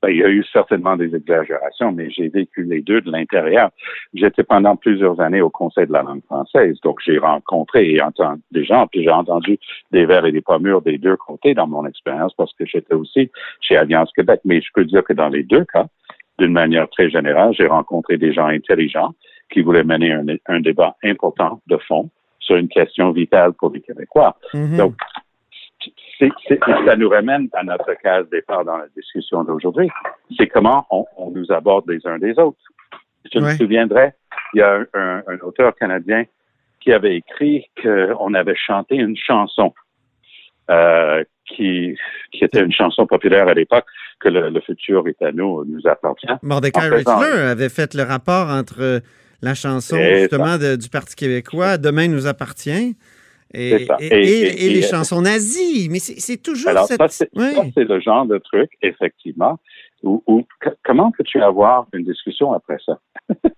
ben, 0.02 0.10
il 0.10 0.18
y 0.18 0.24
a 0.24 0.30
eu 0.30 0.44
certainement 0.52 0.96
des 0.96 1.14
exagérations, 1.16 1.92
mais 1.92 2.10
j'ai 2.10 2.30
vécu 2.30 2.64
les 2.64 2.82
deux 2.82 3.02
de 3.02 3.12
l'intérieur. 3.12 3.70
J'étais 4.14 4.44
pendant 4.44 4.76
plusieurs 4.76 5.20
années 5.20 5.42
au 5.42 5.50
Conseil 5.50 5.88
de 5.88 5.94
la 5.94 6.04
langue 6.04 6.24
française, 6.24 6.80
donc 6.84 7.00
j'ai 7.06 7.18
rencontré 7.18 7.92
et 7.92 8.02
entendu 8.02 8.42
des 8.52 8.64
gens, 8.64 8.88
puis 8.88 9.04
j'ai 9.04 9.10
entendu 9.10 9.60
des 9.92 10.06
vers 10.06 10.26
et 10.26 10.32
des 10.32 10.42
pommures 10.42 10.82
des 10.82 10.98
deux 10.98 11.18
côtés 11.18 11.54
dans 11.54 11.68
mon 11.68 11.86
expérience, 11.86 12.34
parce 12.36 12.54
que 12.54 12.66
j'étais 12.66 12.94
aussi 12.94 13.30
chez 13.62 13.76
Alliance 13.76 14.12
Québec. 14.16 14.42
Mais 14.46 14.62
je 14.62 14.70
peux 14.74 14.86
dire 14.86 15.04
que 15.04 15.14
dans 15.14 15.30
les 15.30 15.44
deux 15.44 15.66
cas, 15.66 15.88
d'une 16.40 16.54
manière 16.54 16.90
très 16.90 17.10
générale, 17.10 17.54
j'ai 17.54 17.68
rencontré 17.68 18.18
des 18.18 18.34
gens 18.34 18.48
intelligents 18.48 19.14
qui 19.52 19.62
voulaient 19.62 19.84
mener 19.84 20.12
un, 20.14 20.26
un 20.48 20.60
débat 20.60 20.96
important 21.04 21.62
de 21.68 21.78
fond 21.88 22.10
sur 22.40 22.56
une 22.56 22.68
question 22.70 23.12
vitale 23.12 23.54
pour 23.54 23.72
les 23.72 23.82
Québécois. 23.82 24.36
Mhm. 24.54 24.78
Donc, 24.78 24.94
c'est- 26.18 26.32
c'est- 26.48 26.60
ça 26.86 26.96
nous 26.96 27.10
ramène 27.10 27.48
à 27.54 27.64
notre 27.64 27.94
case 28.02 28.30
départ 28.30 28.66
dans 28.66 28.78
la 28.78 28.88
discussion 28.96 29.44
d'aujourd'hui. 29.44 29.90
C'est 30.38 30.48
comment 30.48 30.86
on, 30.90 31.06
on 31.18 31.32
nous 31.32 31.52
aborde 31.52 31.90
les 31.90 32.06
uns 32.08 32.18
des 32.18 32.38
autres. 32.40 32.58
Je 33.32 33.40
Ouais. 33.40 33.52
me 33.52 33.58
souviendrai, 33.58 34.14
il 34.54 34.60
y 34.60 34.62
a 34.62 34.76
un, 34.76 34.86
un- 34.94 35.24
un 35.28 35.38
auteur 35.44 35.76
canadien 35.76 36.24
qui 36.80 36.94
avait 36.94 37.16
écrit 37.18 37.66
qu'on 37.82 38.34
avait 38.34 38.56
chanté 38.56 38.96
une 38.96 39.16
chanson 39.18 39.74
euh, 40.70 41.24
qui, 41.48 41.96
qui 42.32 42.44
était 42.44 42.62
une 42.62 42.72
chanson 42.72 43.08
populaire 43.08 43.48
à 43.48 43.54
l'époque, 43.54 43.86
que 44.20 44.30
le, 44.30 44.50
le 44.50 44.62
futur 44.62 45.08
est 45.08 45.22
à 45.22 45.32
nous, 45.32 45.64
nous 45.66 45.82
appartient. 45.88 46.28
Mordecai 46.44 46.80
Richler 46.90 47.42
avait 47.42 47.70
fait 47.70 47.94
le 47.96 48.04
rapport 48.04 48.50
entre 48.50 49.02
la 49.42 49.54
chanson 49.56 49.98
justement 49.98 50.58
de- 50.58 50.76
du 50.76 50.90
Parti 50.90 51.16
québécois, 51.16 51.78
Demain 51.78 52.08
nous 52.08 52.28
appartient, 52.28 52.96
et, 53.54 53.88
les 54.00 54.82
chansons 54.84 55.22
nazies. 55.22 55.88
Mais 55.90 56.00
c'est 56.00 56.38
toujours 56.42 56.70
Alors, 56.70 56.86
cette... 56.86 57.00
ça, 57.00 57.08
c'est 57.08 57.30
Oui. 57.36 57.54
le 57.76 58.00
genre 58.00 58.26
de 58.26 58.38
truc, 58.38 58.70
effectivement, 58.82 59.60
où, 60.04 60.22
où- 60.28 60.46
que- 60.62 60.70
comment 60.84 61.12
peux-tu 61.12 61.42
avoir 61.42 61.88
une 61.94 62.04
discussion 62.06 62.54
après 62.54 62.78
ça? 62.86 63.00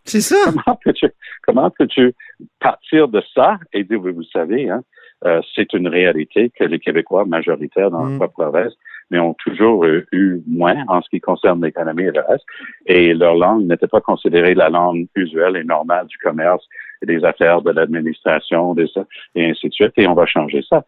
C'est 0.05 0.21
ça. 0.21 0.35
comment 0.45 0.79
peux-tu 0.83 1.07
comment 1.43 1.69
peux-tu 1.71 2.13
partir 2.59 3.07
de 3.07 3.21
ça? 3.35 3.59
Et 3.73 3.83
dire 3.83 3.99
oui, 4.01 4.11
vous 4.13 4.23
savez, 4.31 4.69
hein, 4.69 4.81
euh, 5.25 5.41
c'est 5.55 5.73
une 5.73 5.87
réalité 5.87 6.51
que 6.57 6.63
les 6.63 6.79
Québécois 6.79 7.25
majoritaires 7.25 7.91
dans 7.91 8.03
Mm. 8.05 8.09
leur 8.09 8.17
propre 8.29 8.43
province, 8.51 8.73
mais 9.09 9.19
ont 9.19 9.33
toujours 9.35 9.85
eu 9.85 10.41
moins 10.47 10.83
en 10.87 11.01
ce 11.01 11.09
qui 11.09 11.19
concerne 11.19 11.63
l'économie 11.63 12.03
et 12.03 12.11
le 12.11 12.21
reste, 12.27 12.45
et 12.85 13.13
leur 13.13 13.35
langue 13.35 13.65
n'était 13.67 13.87
pas 13.87 14.01
considérée 14.01 14.53
la 14.55 14.69
langue 14.69 15.05
usuelle 15.15 15.57
et 15.57 15.63
normale 15.63 16.07
du 16.07 16.17
commerce 16.17 16.65
et 17.01 17.05
des 17.05 17.23
affaires 17.25 17.61
de 17.61 17.71
l'administration, 17.71 18.73
des 18.73 18.87
et 19.35 19.49
ainsi 19.49 19.67
de 19.69 19.73
suite, 19.73 19.93
et 19.97 20.07
on 20.07 20.13
va 20.13 20.25
changer 20.25 20.61
ça. 20.67 20.83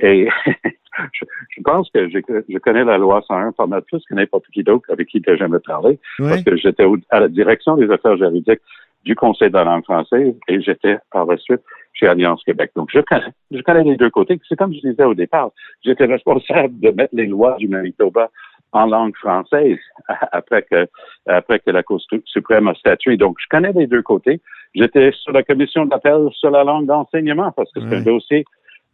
Et 0.00 0.28
je, 1.12 1.24
je 1.56 1.62
pense 1.62 1.90
que 1.90 2.08
je, 2.08 2.18
je 2.48 2.58
connais 2.58 2.84
la 2.84 2.98
loi 2.98 3.22
101 3.26 3.52
pas 3.52 3.66
mal 3.66 3.82
plus 3.82 4.02
que 4.08 4.14
n'importe 4.14 4.46
qui 4.52 4.62
d'autre 4.62 4.90
avec 4.90 5.08
qui 5.08 5.22
j'ai 5.26 5.36
jamais 5.36 5.58
parlé 5.64 5.98
Oui. 6.18 6.28
parce 6.30 6.42
que 6.42 6.56
j'étais 6.56 6.84
à 7.10 7.20
la 7.20 7.28
direction 7.28 7.76
des 7.76 7.90
affaires 7.90 8.16
juridiques 8.16 8.60
du 9.04 9.14
Conseil 9.14 9.48
de 9.50 9.54
la 9.54 9.64
langue 9.64 9.84
française 9.84 10.34
et 10.48 10.60
j'étais 10.60 10.98
par 11.12 11.26
la 11.26 11.36
suite 11.36 11.62
chez 11.98 12.06
Alliance 12.06 12.42
Québec. 12.44 12.70
Donc, 12.76 12.88
je 12.92 13.00
connais, 13.00 13.32
je 13.50 13.60
connais 13.62 13.84
les 13.84 13.96
deux 13.96 14.10
côtés. 14.10 14.38
C'est 14.48 14.56
comme 14.56 14.72
je 14.72 14.80
disais 14.80 15.04
au 15.04 15.14
départ, 15.14 15.50
j'étais 15.84 16.04
responsable 16.06 16.78
de 16.80 16.90
mettre 16.90 17.14
les 17.14 17.26
lois 17.26 17.56
du 17.58 17.68
Manitoba 17.68 18.30
en 18.72 18.86
langue 18.86 19.16
française 19.16 19.78
après 20.32 20.62
que, 20.62 20.86
après 21.26 21.58
que 21.58 21.70
la 21.70 21.82
Cour 21.82 22.00
su- 22.00 22.22
suprême 22.26 22.68
a 22.68 22.74
statué. 22.74 23.16
Donc, 23.16 23.36
je 23.40 23.46
connais 23.48 23.72
les 23.72 23.86
deux 23.86 24.02
côtés. 24.02 24.40
J'étais 24.74 25.10
sur 25.12 25.32
la 25.32 25.42
commission 25.42 25.86
d'appel 25.86 26.28
sur 26.32 26.50
la 26.50 26.64
langue 26.64 26.86
d'enseignement 26.86 27.50
parce 27.52 27.72
que 27.72 27.80
c'est 27.80 27.96
un 27.96 28.02
dossier 28.02 28.44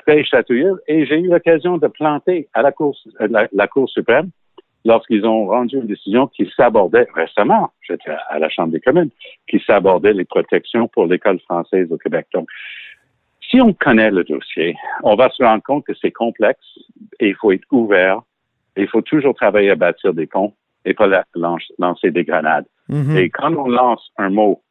très 0.07 0.23
chatouilleux 0.23 0.81
et 0.87 1.05
j'ai 1.07 1.19
eu 1.19 1.29
l'occasion 1.29 1.79
de 1.79 1.89
planter 1.89 2.49
à 2.55 2.63
la 2.63 2.73
Cour, 2.73 2.97
la, 3.19 3.49
la 3.53 3.67
Cour 3.67 3.89
suprême 3.89 4.31
lorsqu'ils 4.85 5.25
ont 5.27 5.47
rendu 5.47 5.77
une 5.77 5.87
décision 5.87 6.27
qui 6.29 6.51
s'abordait 6.57 7.07
récemment, 7.15 7.71
j'étais 7.83 8.11
à 8.29 8.39
la 8.39 8.49
Chambre 8.49 8.73
des 8.73 8.81
communes, 8.81 9.11
qui 9.49 9.63
s'abordait 9.67 10.13
les 10.13 10.25
protections 10.25 10.89
pour 10.89 11.07
l'école 11.07 11.41
française 11.41 11.91
au 11.91 11.99
Québec. 11.99 12.27
Donc, 12.35 12.49
si 13.51 13.61
on 13.61 13.73
connaît 13.73 14.11
le 14.11 14.25
dossier, 14.25 14.75
on 15.03 15.15
va 15.17 15.31
se 15.31 15.43
rendre 15.43 15.63
compte 15.63 15.85
que 15.87 15.93
c'est 16.01 16.11
complexe 16.11 16.67
et 17.21 17.29
il 17.29 17.35
faut 17.35 17.53
être 17.53 17.67
ouvert. 17.71 18.21
Et 18.77 18.83
il 18.83 18.89
faut 18.89 19.03
toujours 19.03 19.35
travailler 19.35 19.71
à 19.71 19.77
bâtir 19.77 20.13
des 20.15 20.27
ponts 20.27 20.53
et 20.85 20.95
pas 20.95 21.07
lancer 21.79 22.11
des 22.11 22.25
grenades. 22.25 22.67
Mhm. 22.89 23.17
Et 23.17 23.31
quand 23.31 23.55
on 23.55 23.69
lance 23.69 24.11
un 24.19 24.31
mot 24.31 24.63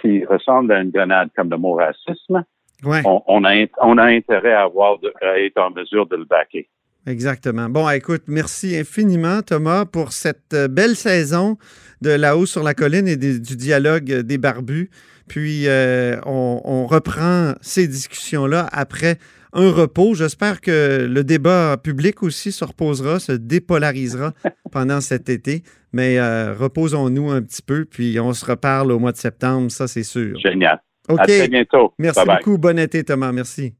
qui 0.00 0.24
ressemble 0.24 0.72
à 0.72 0.80
une 0.80 0.90
grenade 0.90 1.28
comme 1.36 1.50
le 1.50 1.56
mot 1.56 1.74
racisme, 1.74 2.44
Ouais, 2.82 3.02
on, 3.04 3.22
on 3.26 3.44
a, 3.44 3.66
on 3.82 3.98
a 3.98 4.04
intérêt 4.04 4.54
à, 4.54 4.62
avoir 4.62 4.98
de- 5.00 5.12
à 5.20 5.38
être 5.38 5.58
en 5.58 5.70
mesure 5.70 6.06
de 6.06 6.16
le 6.16 6.24
baquer. 6.24 6.66
Exactement. 7.10 7.68
Bon, 7.68 7.88
écoute, 7.90 8.22
merci 8.28 8.76
infiniment, 8.76 9.42
Thomas, 9.42 9.84
pour 9.84 10.12
cette 10.12 10.54
euh, 10.54 10.68
belle 10.68 10.96
saison 10.96 11.58
de 12.00 12.10
là-haut 12.10 12.46
sur 12.46 12.62
la 12.62 12.74
colline 12.74 13.06
et 13.08 13.16
des- 13.16 13.38
du 13.38 13.56
dialogue 13.56 14.10
euh, 14.12 14.22
des 14.22 14.38
barbus. 14.38 14.90
Puis, 15.28 15.68
euh, 15.68 16.16
on, 16.26 16.60
on 16.64 16.86
reprend 16.86 17.54
ces 17.60 17.86
discussions-là 17.86 18.68
après 18.72 19.18
un 19.52 19.70
repos. 19.70 20.14
J'espère 20.14 20.60
que 20.60 21.06
le 21.08 21.24
débat 21.24 21.76
public 21.76 22.22
aussi 22.22 22.52
se 22.52 22.64
reposera, 22.64 23.20
se 23.20 23.32
dépolarisera 23.32 24.32
pendant 24.72 25.00
cet 25.00 25.28
été. 25.28 25.62
Mais 25.92 26.18
euh, 26.18 26.54
reposons-nous 26.58 27.30
un 27.30 27.42
petit 27.42 27.62
peu, 27.62 27.84
puis 27.84 28.18
on 28.20 28.32
se 28.32 28.44
reparle 28.44 28.92
au 28.92 28.98
mois 28.98 29.12
de 29.12 29.16
septembre, 29.18 29.70
ça 29.70 29.86
c'est 29.88 30.04
sûr. 30.04 30.38
Génial. 30.40 30.80
OK. 31.08 31.18
À 31.20 31.26
très 31.26 31.48
bientôt. 31.48 31.92
Merci 31.98 32.20
Bye 32.20 32.26
bye. 32.26 32.36
beaucoup. 32.38 32.58
Bon 32.58 32.78
été, 32.78 33.02
Thomas. 33.02 33.32
Merci. 33.32 33.74